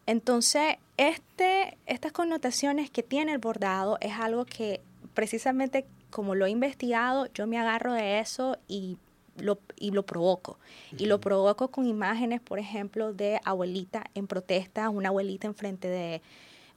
Entonces, 0.06 0.76
este, 0.96 1.76
estas 1.86 2.12
connotaciones 2.12 2.88
que 2.88 3.02
tiene 3.02 3.32
el 3.32 3.38
bordado 3.38 3.98
es 4.00 4.12
algo 4.12 4.44
que 4.44 4.80
precisamente 5.12 5.86
como 6.10 6.34
lo 6.34 6.46
he 6.46 6.50
investigado, 6.50 7.26
yo 7.34 7.46
me 7.46 7.58
agarro 7.58 7.92
de 7.92 8.20
eso 8.20 8.56
y 8.68 8.96
lo, 9.38 9.58
y 9.76 9.90
lo 9.90 10.04
provoco. 10.04 10.58
Y 10.96 11.06
lo 11.06 11.20
provoco 11.20 11.68
con 11.68 11.86
imágenes, 11.86 12.40
por 12.40 12.58
ejemplo, 12.58 13.12
de 13.12 13.40
abuelita 13.44 14.04
en 14.14 14.26
protesta, 14.26 14.88
una 14.90 15.08
abuelita 15.08 15.46
enfrente 15.46 15.88
de 15.88 16.22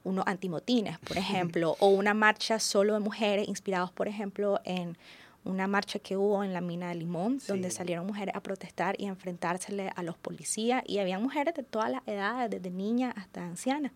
unos 0.04 0.26
antimotines, 0.26 0.98
por 0.98 1.16
ejemplo, 1.18 1.76
o 1.80 1.88
una 1.88 2.14
marcha 2.14 2.58
solo 2.58 2.94
de 2.94 3.00
mujeres 3.00 3.48
inspirados, 3.48 3.92
por 3.92 4.08
ejemplo, 4.08 4.60
en 4.64 4.96
una 5.44 5.66
marcha 5.66 5.98
que 5.98 6.16
hubo 6.16 6.44
en 6.44 6.52
la 6.52 6.60
mina 6.60 6.90
de 6.90 6.96
Limón, 6.96 7.40
donde 7.46 7.70
salieron 7.70 8.06
mujeres 8.06 8.34
a 8.34 8.40
protestar 8.40 8.94
y 9.00 9.06
a 9.06 9.08
enfrentársele 9.08 9.90
a 9.94 10.02
los 10.02 10.18
policías, 10.18 10.82
y 10.86 10.98
había 10.98 11.18
mujeres 11.18 11.54
de 11.54 11.62
todas 11.62 11.90
las 11.90 12.06
edades, 12.06 12.50
desde 12.50 12.70
niñas 12.70 13.14
hasta 13.16 13.42
ancianas. 13.42 13.92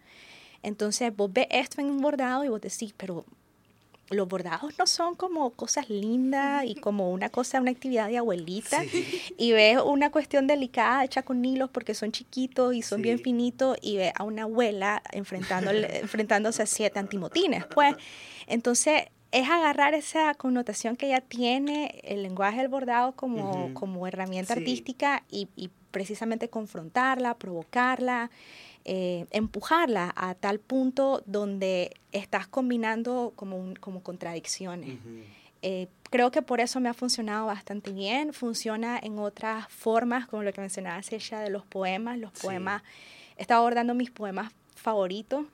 Entonces 0.63 1.15
vos 1.15 1.31
ves 1.31 1.47
esto 1.51 1.83
en 1.83 1.91
un 1.91 2.01
bordado 2.01 2.45
y 2.45 2.49
vos 2.49 2.61
decís, 2.61 2.95
pero 2.97 3.27
los 4.11 4.29
bordados 4.29 4.79
no 4.79 4.87
son 4.87 5.15
como 5.15 5.51
cosas 5.51 5.89
lindas 5.89 6.65
y 6.65 6.75
como 6.81 7.11
una 7.13 7.29
cosa, 7.29 7.61
una 7.61 7.71
actividad 7.71 8.09
de 8.09 8.19
abuelita. 8.19 8.83
Y 9.37 9.53
ves 9.53 9.79
una 9.85 10.11
cuestión 10.11 10.47
delicada 10.47 11.05
hecha 11.05 11.23
con 11.23 11.45
hilos 11.45 11.71
porque 11.71 11.95
son 11.95 12.13
chiquitos 12.13 12.75
y 12.75 12.83
son 12.83 13.03
bien 13.03 13.19
finitos 13.19 13.77
y 13.81 13.97
ves 13.97 14.13
a 14.17 14.25
una 14.25 14.43
abuela 14.43 15.03
enfrentándose 15.13 16.63
a 16.63 16.67
siete 16.67 16.99
antimotines. 16.99 17.65
Pues, 17.67 17.97
entonces 18.47 19.05
es 19.33 19.49
agarrar 19.49 19.95
esa 19.95 20.35
connotación 20.35 20.95
que 20.95 21.09
ya 21.09 21.21
tiene 21.21 22.01
el 22.05 22.23
lenguaje 22.23 22.59
del 22.59 22.69
bordado 22.69 23.13
como, 23.17 23.75
como 23.75 24.07
herramienta 24.07 24.53
artística 24.53 25.25
y, 25.29 25.49
y 25.57 25.71
precisamente 25.91 26.49
confrontarla, 26.49 27.35
provocarla. 27.35 28.31
Eh, 28.87 29.25
empujarla 29.31 30.13
a 30.15 30.35
tal 30.35 30.59
punto 30.59 31.23
donde 31.25 31.97
estás 32.13 32.47
combinando 32.47 33.33
como, 33.35 33.73
como 33.81 34.03
contradicciones. 34.03 34.99
Eh, 35.63 35.89
creo 36.11 36.31
que 36.31 36.43
por 36.43 36.61
eso 36.61 36.81
me 36.81 36.91
ha 36.91 36.95
funcionado 36.95 37.47
bastante 37.47 37.93
bien. 37.93 38.35
Funciona 38.35 38.99
en 39.03 39.19
otras 39.19 39.67
formas, 39.69 40.27
como 40.27 40.43
lo 40.43 40.53
que 40.53 40.61
mencionaba 40.61 41.01
ella 41.11 41.41
de 41.41 41.49
los 41.49 41.65
poemas. 41.65 42.19
Los 42.19 42.33
poemas, 42.33 42.83
he 43.39 43.43
estado 43.43 43.61
abordando 43.63 43.95
mis 43.95 44.11
poemas 44.11 44.53
favoritos. 44.75 45.47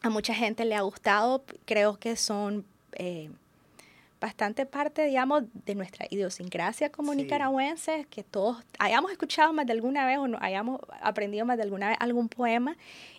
A 0.00 0.08
mucha 0.08 0.34
gente 0.34 0.64
le 0.64 0.74
ha 0.74 0.80
gustado. 0.80 1.44
Creo 1.66 1.98
que 1.98 2.16
son 2.16 2.64
eh, 2.94 3.30
bastante 4.22 4.66
parte, 4.66 5.04
digamos, 5.04 5.42
de 5.66 5.74
nuestra 5.74 6.06
idiosincrasia 6.08 6.92
como 6.92 7.12
nicaragüenses, 7.12 8.06
que 8.06 8.22
todos 8.22 8.56
hayamos 8.78 9.10
escuchado 9.10 9.52
más 9.52 9.66
de 9.66 9.72
alguna 9.72 10.06
vez 10.06 10.18
o 10.18 10.28
no, 10.28 10.38
hayamos 10.40 10.80
aprendido 11.00 11.44
más 11.44 11.56
de 11.56 11.64
alguna 11.64 11.88
vez 11.88 11.96
algún 11.98 12.28
poema 12.28 12.76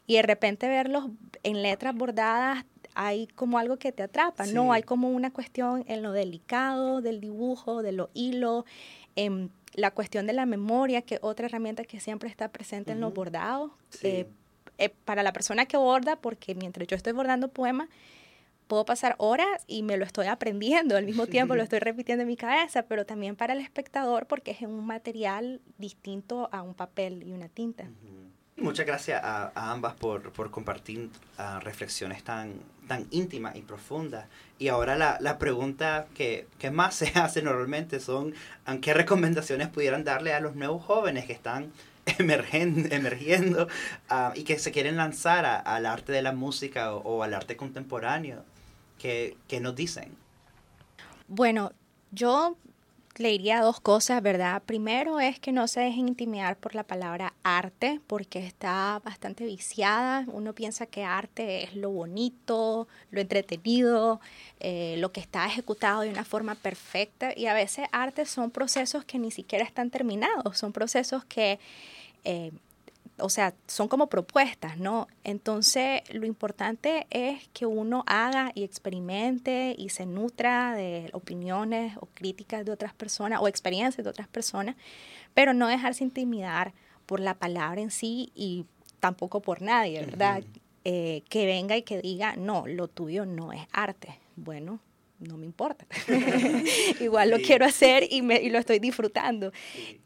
y 0.07 0.15
de 0.15 0.21
repente 0.21 0.69
verlos 0.69 1.09
en 1.43 1.61
letras 1.61 1.93
bordadas 1.93 2.63
hay 2.95 3.27
como 3.27 3.59
algo 3.59 3.75
que 3.77 3.91
te 3.91 4.03
atrapa, 4.03 4.45
¿no? 4.45 4.71
Hay 4.71 4.83
como 4.83 5.09
una 5.09 5.33
cuestión 5.33 5.83
en 5.87 6.03
lo 6.03 6.13
delicado 6.13 7.01
del 7.01 7.19
dibujo, 7.19 7.83
de 7.83 7.91
los 7.91 8.09
hilos, 8.13 8.63
en 9.17 9.51
la 9.73 9.91
cuestión 9.91 10.25
de 10.25 10.33
la 10.33 10.45
memoria, 10.45 11.01
que 11.01 11.19
otra 11.21 11.47
herramienta 11.47 11.83
que 11.83 11.99
siempre 11.99 12.29
está 12.29 12.47
presente 12.49 12.93
en 12.93 13.01
los 13.01 13.13
bordados. 13.13 13.71
Eh, 14.03 14.27
eh, 14.79 14.89
para 15.05 15.21
la 15.21 15.33
persona 15.33 15.65
que 15.65 15.77
borda, 15.77 16.15
porque 16.15 16.55
mientras 16.55 16.87
yo 16.87 16.95
estoy 16.95 17.13
bordando 17.13 17.47
poemas, 17.47 17.89
puedo 18.67 18.85
pasar 18.85 19.15
horas 19.17 19.63
y 19.67 19.83
me 19.83 19.97
lo 19.97 20.05
estoy 20.05 20.27
aprendiendo, 20.27 20.97
al 20.97 21.05
mismo 21.05 21.27
tiempo 21.27 21.55
lo 21.55 21.63
estoy 21.63 21.79
repitiendo 21.79 22.23
en 22.23 22.27
mi 22.27 22.37
cabeza, 22.37 22.83
pero 22.83 23.05
también 23.05 23.35
para 23.35 23.53
el 23.53 23.59
espectador 23.59 24.25
porque 24.27 24.51
es 24.51 24.61
un 24.61 24.85
material 24.85 25.61
distinto 25.77 26.49
a 26.51 26.61
un 26.61 26.73
papel 26.73 27.23
y 27.23 27.31
una 27.31 27.49
tinta. 27.49 27.87
Muchas 28.55 28.85
gracias 28.85 29.21
a, 29.23 29.51
ambas 29.71 29.95
por, 29.95 30.31
por 30.31 30.51
compartir 30.51 31.09
ah, 31.39 31.59
reflexiones 31.63 32.23
tan, 32.23 32.53
tan 32.87 33.07
íntimas 33.09 33.55
y 33.55 33.61
profundas. 33.61 34.27
Y 34.59 34.67
ahora 34.67 34.95
la, 34.95 35.17
la 35.19 35.39
pregunta 35.39 36.05
que, 36.13 36.47
que, 36.59 36.69
más 36.69 36.95
se 36.95 37.07
hace 37.19 37.41
normalmente 37.41 37.99
son 37.99 38.33
qué 38.81 38.93
recomendaciones 38.93 39.69
pudieran 39.69 40.03
darle 40.03 40.33
a 40.33 40.39
los 40.39 40.55
nuevos 40.55 40.83
jóvenes 40.83 41.25
que 41.25 41.33
están 41.33 41.71
emergiendo, 42.19 42.93
emergiendo 42.93 43.67
ah, 44.09 44.33
y 44.35 44.43
que 44.43 44.59
se 44.59 44.71
quieren 44.71 44.97
lanzar 44.97 45.45
al 45.65 45.85
arte 45.85 46.11
de 46.11 46.21
la 46.21 46.31
música 46.31 46.93
o 46.93 47.23
al 47.23 47.33
arte 47.33 47.57
contemporáneo. 47.57 48.45
¿Qué, 49.03 49.59
nos 49.59 49.75
dicen? 49.75 50.15
Bueno, 51.27 51.73
yo 52.11 52.55
le 53.17 53.31
diría 53.31 53.59
dos 53.59 53.81
cosas, 53.81 54.23
¿verdad? 54.23 54.63
Primero 54.65 55.19
es 55.19 55.41
que 55.41 55.51
no 55.51 55.67
se 55.67 55.81
dejen 55.81 56.07
intimidar 56.07 56.55
por 56.55 56.73
la 56.73 56.83
palabra 56.83 57.33
arte, 57.43 57.99
porque 58.07 58.39
está 58.39 59.01
bastante 59.03 59.45
viciada. 59.45 60.23
Uno 60.27 60.55
piensa 60.55 60.85
que 60.85 61.03
arte 61.03 61.65
es 61.65 61.75
lo 61.75 61.89
bonito, 61.89 62.87
lo 63.11 63.19
entretenido, 63.19 64.21
eh, 64.61 64.95
lo 64.99 65.11
que 65.11 65.19
está 65.19 65.45
ejecutado 65.47 66.01
de 66.03 66.09
una 66.09 66.23
forma 66.23 66.55
perfecta. 66.55 67.33
Y 67.35 67.47
a 67.47 67.53
veces 67.53 67.89
arte 67.91 68.25
son 68.25 68.51
procesos 68.51 69.03
que 69.03 69.19
ni 69.19 69.31
siquiera 69.31 69.65
están 69.65 69.89
terminados, 69.89 70.57
son 70.57 70.71
procesos 70.71 71.25
que 71.25 71.59
eh, 72.23 72.53
o 73.19 73.29
sea, 73.29 73.53
son 73.67 73.87
como 73.87 74.07
propuestas, 74.07 74.77
¿no? 74.77 75.07
Entonces, 75.23 76.01
lo 76.13 76.25
importante 76.25 77.05
es 77.09 77.47
que 77.49 77.65
uno 77.65 78.03
haga 78.07 78.51
y 78.55 78.63
experimente 78.63 79.75
y 79.77 79.89
se 79.89 80.05
nutra 80.05 80.73
de 80.73 81.09
opiniones 81.13 81.95
o 81.99 82.07
críticas 82.07 82.65
de 82.65 82.71
otras 82.71 82.93
personas 82.93 83.39
o 83.41 83.47
experiencias 83.47 84.03
de 84.03 84.09
otras 84.09 84.27
personas, 84.27 84.75
pero 85.33 85.53
no 85.53 85.67
dejarse 85.67 86.03
intimidar 86.03 86.73
por 87.05 87.19
la 87.19 87.35
palabra 87.35 87.81
en 87.81 87.91
sí 87.91 88.31
y 88.35 88.65
tampoco 88.99 89.41
por 89.41 89.61
nadie, 89.61 89.99
¿verdad? 90.05 90.43
Eh, 90.85 91.23
que 91.29 91.45
venga 91.45 91.77
y 91.77 91.83
que 91.83 92.01
diga, 92.01 92.35
no, 92.35 92.65
lo 92.67 92.87
tuyo 92.87 93.25
no 93.25 93.53
es 93.53 93.67
arte. 93.71 94.19
Bueno, 94.35 94.79
no 95.23 95.37
me 95.37 95.45
importa. 95.45 95.85
Igual 96.99 97.29
lo 97.29 97.37
quiero 97.39 97.65
hacer 97.65 98.07
y, 98.09 98.21
me, 98.21 98.41
y, 98.41 98.49
lo 98.49 98.59
estoy 98.59 98.79
disfrutando. 98.79 99.51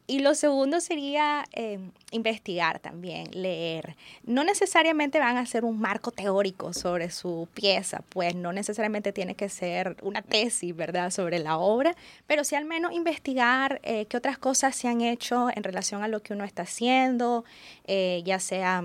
Y 0.06 0.20
lo 0.20 0.36
segundo 0.36 0.80
sería 0.80 1.44
em, 1.52 1.92
investigar 2.12 2.80
también, 2.80 3.30
leer. 3.34 3.96
No 4.24 4.44
necesariamente 4.44 5.20
van 5.20 5.38
a 5.38 5.42
hacer 5.42 5.66
un 5.66 5.80
marco 5.80 6.12
teórico 6.12 6.74
sobre 6.74 7.12
su 7.12 7.50
pieza, 7.54 8.04
pues 8.10 8.36
no 8.36 8.54
necesariamente 8.54 9.12
tiene 9.12 9.36
que 9.36 9.50
ser 9.50 9.98
una 10.02 10.22
tesis, 10.22 10.76
¿verdad?, 10.76 11.12
sobre 11.12 11.40
la 11.40 11.58
obra, 11.58 11.96
pero 12.26 12.44
sí 12.44 12.56
al 12.56 12.66
menos 12.66 12.94
investigar 12.94 13.82
eh, 13.84 14.06
qué 14.06 14.18
otras 14.18 14.38
cosas 14.38 14.76
se 14.76 14.88
han 14.88 15.02
hecho 15.02 15.50
en 15.54 15.64
relación 15.64 16.04
a 16.04 16.08
lo 16.08 16.22
que 16.22 16.34
uno 16.34 16.46
está 16.46 16.62
haciendo, 16.62 17.44
eh, 17.86 18.22
ya 18.26 18.40
sea 18.40 18.84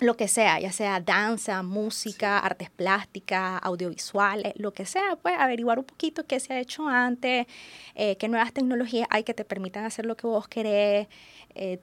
lo 0.00 0.16
que 0.16 0.26
sea, 0.26 0.58
ya 0.58 0.72
sea 0.72 1.00
danza, 1.00 1.62
música, 1.62 2.38
artes 2.38 2.68
plásticas, 2.70 3.60
audiovisuales, 3.62 4.52
lo 4.56 4.72
que 4.72 4.86
sea, 4.86 5.16
pues 5.22 5.36
averiguar 5.38 5.78
un 5.78 5.84
poquito 5.84 6.26
qué 6.26 6.40
se 6.40 6.52
ha 6.52 6.58
hecho 6.58 6.88
antes, 6.88 7.46
eh, 7.94 8.16
qué 8.16 8.28
nuevas 8.28 8.52
tecnologías 8.52 9.06
hay 9.10 9.22
que 9.22 9.34
te 9.34 9.44
permitan 9.44 9.84
hacer 9.84 10.04
lo 10.04 10.16
que 10.16 10.26
vos 10.26 10.48
querés, 10.48 11.06
eh, 11.54 11.78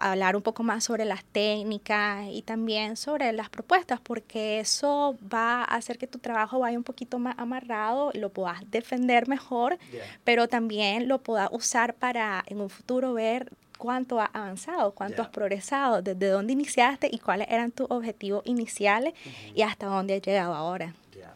hablar 0.00 0.34
un 0.34 0.42
poco 0.42 0.64
más 0.64 0.84
sobre 0.84 1.04
las 1.04 1.24
técnicas 1.24 2.26
y 2.30 2.42
también 2.42 2.96
sobre 2.96 3.32
las 3.32 3.48
propuestas, 3.48 4.00
porque 4.00 4.58
eso 4.58 5.16
va 5.32 5.62
a 5.62 5.76
hacer 5.76 5.98
que 5.98 6.08
tu 6.08 6.18
trabajo 6.18 6.58
vaya 6.58 6.76
un 6.76 6.84
poquito 6.84 7.20
más 7.20 7.36
amarrado, 7.38 8.10
lo 8.14 8.30
puedas 8.30 8.68
defender 8.70 9.28
mejor, 9.28 9.78
pero 10.24 10.48
también 10.48 11.06
lo 11.06 11.22
puedas 11.22 11.48
usar 11.52 11.94
para 11.94 12.42
en 12.46 12.60
un 12.60 12.70
futuro 12.70 13.12
ver 13.12 13.50
cuánto 13.78 14.20
has 14.20 14.30
avanzado, 14.32 14.92
cuánto 14.92 15.22
has 15.22 15.28
progresado, 15.28 16.02
desde 16.02 16.28
dónde 16.28 16.52
iniciaste 16.52 17.08
y 17.10 17.18
cuáles 17.18 17.48
eran 17.50 17.70
tus 17.70 17.86
objetivos 17.90 18.42
iniciales 18.46 19.14
y 19.54 19.62
hasta 19.62 19.86
dónde 19.86 20.14
has 20.16 20.22
llegado 20.22 20.54
ahora. 20.54 20.94
Yeah. 21.12 21.34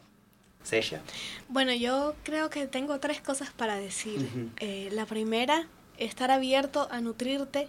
Bueno, 1.48 1.72
yo 1.72 2.14
creo 2.24 2.50
que 2.50 2.66
tengo 2.66 3.00
tres 3.00 3.20
cosas 3.20 3.50
para 3.52 3.76
decir. 3.76 4.28
Eh, 4.60 4.88
la 4.92 5.06
primera, 5.06 5.66
estar 5.96 6.30
abierto 6.30 6.88
a 6.90 7.00
nutrirte. 7.00 7.68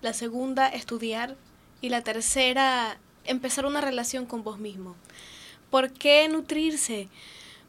La 0.00 0.12
segunda, 0.12 0.68
estudiar. 0.68 1.36
Y 1.80 1.88
la 1.88 2.02
tercera, 2.02 2.98
empezar 3.24 3.66
una 3.66 3.80
relación 3.80 4.26
con 4.26 4.42
vos 4.42 4.58
mismo. 4.58 4.96
¿Por 5.70 5.92
qué 5.92 6.28
nutrirse? 6.28 7.08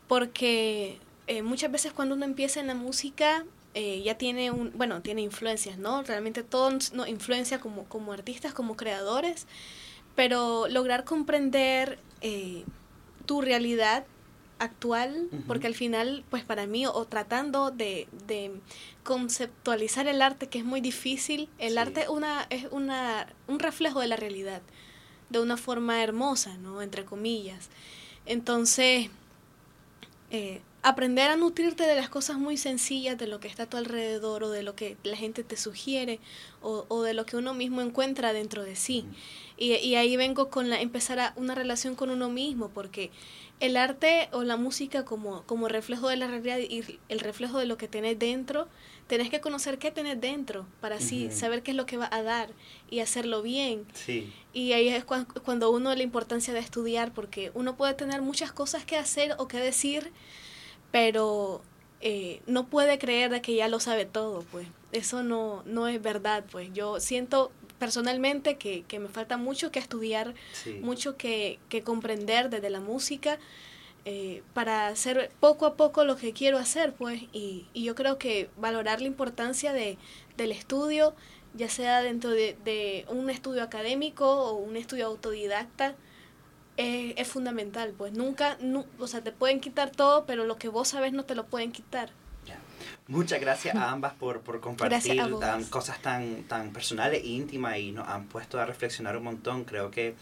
Porque 0.07 0.99
eh, 1.27 1.41
muchas 1.41 1.71
veces 1.71 1.93
cuando 1.93 2.15
uno 2.15 2.25
empieza 2.25 2.59
en 2.59 2.67
la 2.67 2.75
música 2.75 3.45
eh, 3.73 4.01
ya 4.03 4.17
tiene 4.17 4.51
un, 4.51 4.71
bueno, 4.75 5.01
tiene 5.01 5.21
influencias, 5.21 5.77
¿no? 5.77 6.03
Realmente 6.03 6.43
todos 6.43 6.93
nos 6.93 7.07
influencia 7.07 7.59
como, 7.59 7.85
como 7.85 8.13
artistas, 8.13 8.53
como 8.53 8.75
creadores, 8.77 9.47
pero 10.15 10.67
lograr 10.67 11.05
comprender 11.05 11.97
eh, 12.21 12.63
tu 13.25 13.41
realidad 13.41 14.05
actual, 14.59 15.29
porque 15.47 15.67
al 15.67 15.75
final, 15.75 16.23
pues 16.29 16.43
para 16.43 16.67
mí, 16.67 16.85
o 16.85 17.05
tratando 17.05 17.71
de, 17.71 18.07
conceptualizar 19.03 20.07
el 20.07 20.21
arte, 20.21 20.47
que 20.47 20.59
es 20.59 20.65
muy 20.65 20.79
difícil, 20.79 21.49
el 21.57 21.77
arte 21.77 22.07
una, 22.07 22.45
es 22.49 22.67
una, 22.71 23.27
un 23.47 23.59
reflejo 23.59 23.99
de 23.99 24.07
la 24.07 24.15
realidad, 24.15 24.61
de 25.29 25.39
una 25.39 25.57
forma 25.57 26.01
hermosa, 26.01 26.57
¿no? 26.57 26.81
Entre 26.81 27.03
comillas. 27.03 27.69
Entonces, 28.25 29.09
eh, 30.31 30.61
aprender 30.83 31.31
a 31.31 31.37
nutrirte 31.37 31.83
de 31.83 31.95
las 31.95 32.09
cosas 32.09 32.37
muy 32.37 32.57
sencillas, 32.57 33.17
de 33.17 33.27
lo 33.27 33.39
que 33.39 33.47
está 33.47 33.63
a 33.63 33.69
tu 33.69 33.77
alrededor 33.77 34.43
o 34.43 34.49
de 34.49 34.63
lo 34.63 34.75
que 34.75 34.97
la 35.03 35.15
gente 35.15 35.43
te 35.43 35.57
sugiere 35.57 36.19
o, 36.61 36.85
o 36.89 37.01
de 37.01 37.13
lo 37.13 37.25
que 37.25 37.37
uno 37.37 37.53
mismo 37.53 37.81
encuentra 37.81 38.33
dentro 38.33 38.63
de 38.63 38.75
sí. 38.75 39.05
Y, 39.57 39.73
y, 39.75 39.95
ahí 39.95 40.17
vengo 40.17 40.49
con 40.49 40.69
la, 40.69 40.81
empezar 40.81 41.19
a 41.19 41.33
una 41.37 41.55
relación 41.55 41.95
con 41.95 42.09
uno 42.09 42.29
mismo, 42.29 42.69
porque 42.69 43.11
el 43.59 43.77
arte 43.77 44.27
o 44.33 44.43
la 44.43 44.57
música 44.57 45.05
como, 45.05 45.43
como 45.43 45.69
reflejo 45.69 46.09
de 46.09 46.17
la 46.17 46.27
realidad 46.27 46.57
y 46.57 46.99
el 47.07 47.19
reflejo 47.19 47.59
de 47.59 47.65
lo 47.65 47.77
que 47.77 47.87
tenés 47.87 48.19
dentro, 48.19 48.67
tenés 49.07 49.29
que 49.29 49.39
conocer 49.39 49.77
qué 49.77 49.89
tenés 49.89 50.19
dentro 50.19 50.65
para 50.81 50.95
así 50.95 51.31
saber 51.31 51.63
qué 51.63 51.71
es 51.71 51.77
lo 51.77 51.85
que 51.85 51.97
va 51.97 52.09
a 52.11 52.23
dar 52.23 52.49
y 52.89 52.99
hacerlo 52.99 53.41
bien. 53.41 53.85
Sí. 53.93 54.33
Y 54.53 54.73
ahí 54.73 54.89
es 54.89 55.05
cuando 55.05 55.71
uno 55.71 55.95
la 55.95 56.03
importancia 56.03 56.53
de 56.53 56.59
estudiar, 56.59 57.13
porque 57.13 57.51
uno 57.53 57.77
puede 57.77 57.93
tener 57.93 58.21
muchas 58.21 58.51
cosas 58.51 58.85
que 58.85 58.97
hacer 58.97 59.35
o 59.37 59.47
que 59.47 59.57
decir, 59.57 60.11
pero 60.93 61.63
eh, 62.01 62.43
no 62.45 62.67
puede 62.67 62.99
creer 62.99 63.31
de 63.31 63.41
que 63.41 63.55
ya 63.55 63.67
lo 63.67 63.79
sabe 63.79 64.05
todo, 64.05 64.45
pues. 64.51 64.67
Eso 64.91 65.23
no, 65.23 65.63
no 65.65 65.87
es 65.87 65.99
verdad, 65.99 66.45
pues. 66.51 66.71
Yo 66.71 66.99
siento 66.99 67.51
personalmente 67.79 68.57
que, 68.57 68.83
que 68.83 68.99
me 68.99 69.07
falta 69.07 69.37
mucho 69.37 69.71
que 69.71 69.79
estudiar, 69.79 70.35
mucho 70.81 71.17
que, 71.17 71.57
que, 71.67 71.81
comprender 71.81 72.51
desde 72.51 72.69
la 72.69 72.79
música. 72.79 73.39
Eh, 74.05 74.43
para 74.53 74.87
hacer 74.87 75.31
poco 75.39 75.65
a 75.65 75.75
poco 75.75 76.03
lo 76.03 76.15
que 76.15 76.31
quiero 76.31 76.59
hacer, 76.59 76.93
pues, 76.93 77.23
y, 77.31 77.65
y 77.73 77.85
yo 77.85 77.95
creo 77.95 78.19
que 78.19 78.51
valorar 78.57 79.01
la 79.01 79.07
importancia 79.07 79.73
de, 79.73 79.97
del 80.37 80.51
estudio, 80.51 81.15
ya 81.55 81.69
sea 81.69 82.03
dentro 82.03 82.29
de, 82.29 82.55
de 82.63 83.07
un 83.09 83.31
estudio 83.31 83.63
académico 83.63 84.29
o 84.29 84.57
un 84.57 84.77
estudio 84.77 85.07
autodidacta, 85.07 85.95
es, 86.77 87.13
es 87.17 87.27
fundamental, 87.27 87.93
pues 87.97 88.13
nunca, 88.13 88.57
o 88.99 89.07
sea, 89.07 89.21
te 89.21 89.31
pueden 89.31 89.59
quitar 89.59 89.91
todo, 89.91 90.25
pero 90.25 90.45
lo 90.45 90.57
que 90.57 90.69
vos 90.69 90.89
sabes 90.89 91.13
no 91.13 91.23
te 91.23 91.35
lo 91.35 91.45
pueden 91.45 91.71
quitar. 91.71 92.09
Muchas 93.07 93.41
gracias 93.41 93.75
a 93.75 93.91
ambas 93.91 94.13
por, 94.13 94.41
por 94.41 94.59
compartir 94.61 95.21
cosas 95.69 96.01
tan, 96.01 96.43
tan 96.43 96.71
personales 96.71 97.21
e 97.23 97.27
íntimas 97.27 97.77
y 97.77 97.91
nos 97.91 98.07
han 98.07 98.27
puesto 98.27 98.59
a 98.59 98.65
reflexionar 98.65 99.17
un 99.17 99.23
montón. 99.23 99.65
Creo 99.65 99.91
que 99.91 100.15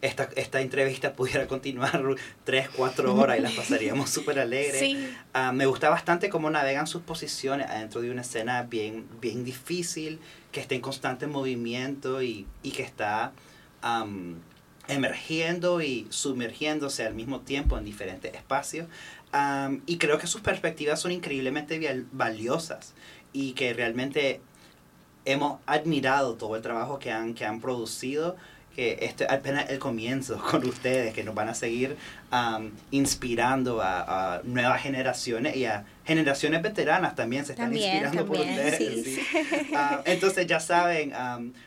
esta, 0.00 0.28
esta 0.36 0.60
entrevista 0.60 1.12
pudiera 1.16 1.46
continuar 1.46 2.02
tres, 2.44 2.68
cuatro 2.74 3.14
horas 3.14 3.38
y 3.38 3.42
las 3.42 3.52
pasaríamos 3.52 4.10
súper 4.10 4.38
alegres. 4.38 4.96
Ah, 5.34 5.52
me 5.52 5.66
gusta 5.66 5.90
bastante 5.90 6.30
cómo 6.30 6.50
navegan 6.50 6.86
sus 6.86 7.02
posiciones 7.02 7.68
adentro 7.68 8.00
de 8.00 8.10
una 8.10 8.22
escena 8.22 8.62
bien, 8.62 9.06
bien 9.20 9.44
difícil, 9.44 10.18
que 10.50 10.60
está 10.60 10.74
en 10.74 10.80
constante 10.80 11.26
movimiento 11.26 12.22
y, 12.22 12.46
y 12.62 12.70
que 12.70 12.82
está 12.82 13.32
emergiendo 14.88 15.82
y 15.82 16.06
sumergiéndose 16.10 17.04
al 17.04 17.14
mismo 17.14 17.40
tiempo 17.40 17.78
en 17.78 17.84
diferentes 17.84 18.34
espacios. 18.34 18.88
y 19.86 19.98
creo 19.98 20.18
que 20.18 20.26
sus 20.26 20.40
perspectivas 20.40 21.00
son 21.00 21.12
increíblemente 21.12 22.06
valiosas 22.12 22.94
y 23.32 23.52
que 23.52 23.72
realmente 23.74 24.40
hemos 25.24 25.60
admirado 25.66 26.34
todo 26.34 26.56
el 26.56 26.62
trabajo 26.62 26.98
que 26.98 27.10
han, 27.10 27.34
que 27.34 27.44
han 27.44 27.60
producido 27.60 28.36
que 28.74 28.98
este 29.02 29.24
es 29.24 29.30
apenas 29.30 29.70
el 29.70 29.78
comienzo 29.78 30.38
con 30.50 30.66
ustedes, 30.66 31.14
que 31.14 31.24
nos 31.24 31.34
van 31.34 31.48
a 31.48 31.54
seguir 31.54 31.96
inspirando 32.90 33.80
a, 33.82 34.40
nuevas 34.44 34.82
generaciones 34.82 35.56
y 35.56 35.66
a 35.66 35.84
generaciones 36.04 36.62
veteranas 36.62 37.14
también 37.14 37.44
se 37.44 37.52
están 37.52 37.74
inspirando 37.74 38.26
por 38.26 38.38
ustedes. 38.38 39.18
Ah, 39.74 40.02
entonces 40.04 40.46
ya 40.46 40.60
saben, 40.60 41.12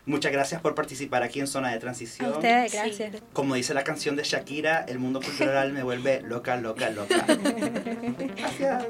muchas 0.06 0.32
gracias 0.32 0.62
por 0.62 0.76
participar 0.76 1.24
aquí 1.24 1.40
en 1.40 1.48
Zona 1.48 1.72
de 1.72 1.80
Transición. 1.80 2.32
ustedes, 2.32 2.74
gracias. 2.74 3.22
Como 3.34 3.56
dice 3.56 3.74
la 3.74 3.84
canción 3.84 4.16
de 4.16 4.24
Shakira, 4.24 4.86
el 4.88 5.00
mundo 5.00 5.22
cultural 5.22 5.74
me 5.74 5.84
vuelve 5.84 6.22
loca, 6.22 6.56
loca, 6.58 6.90
loca. 6.90 7.26
gracias. 8.38 8.86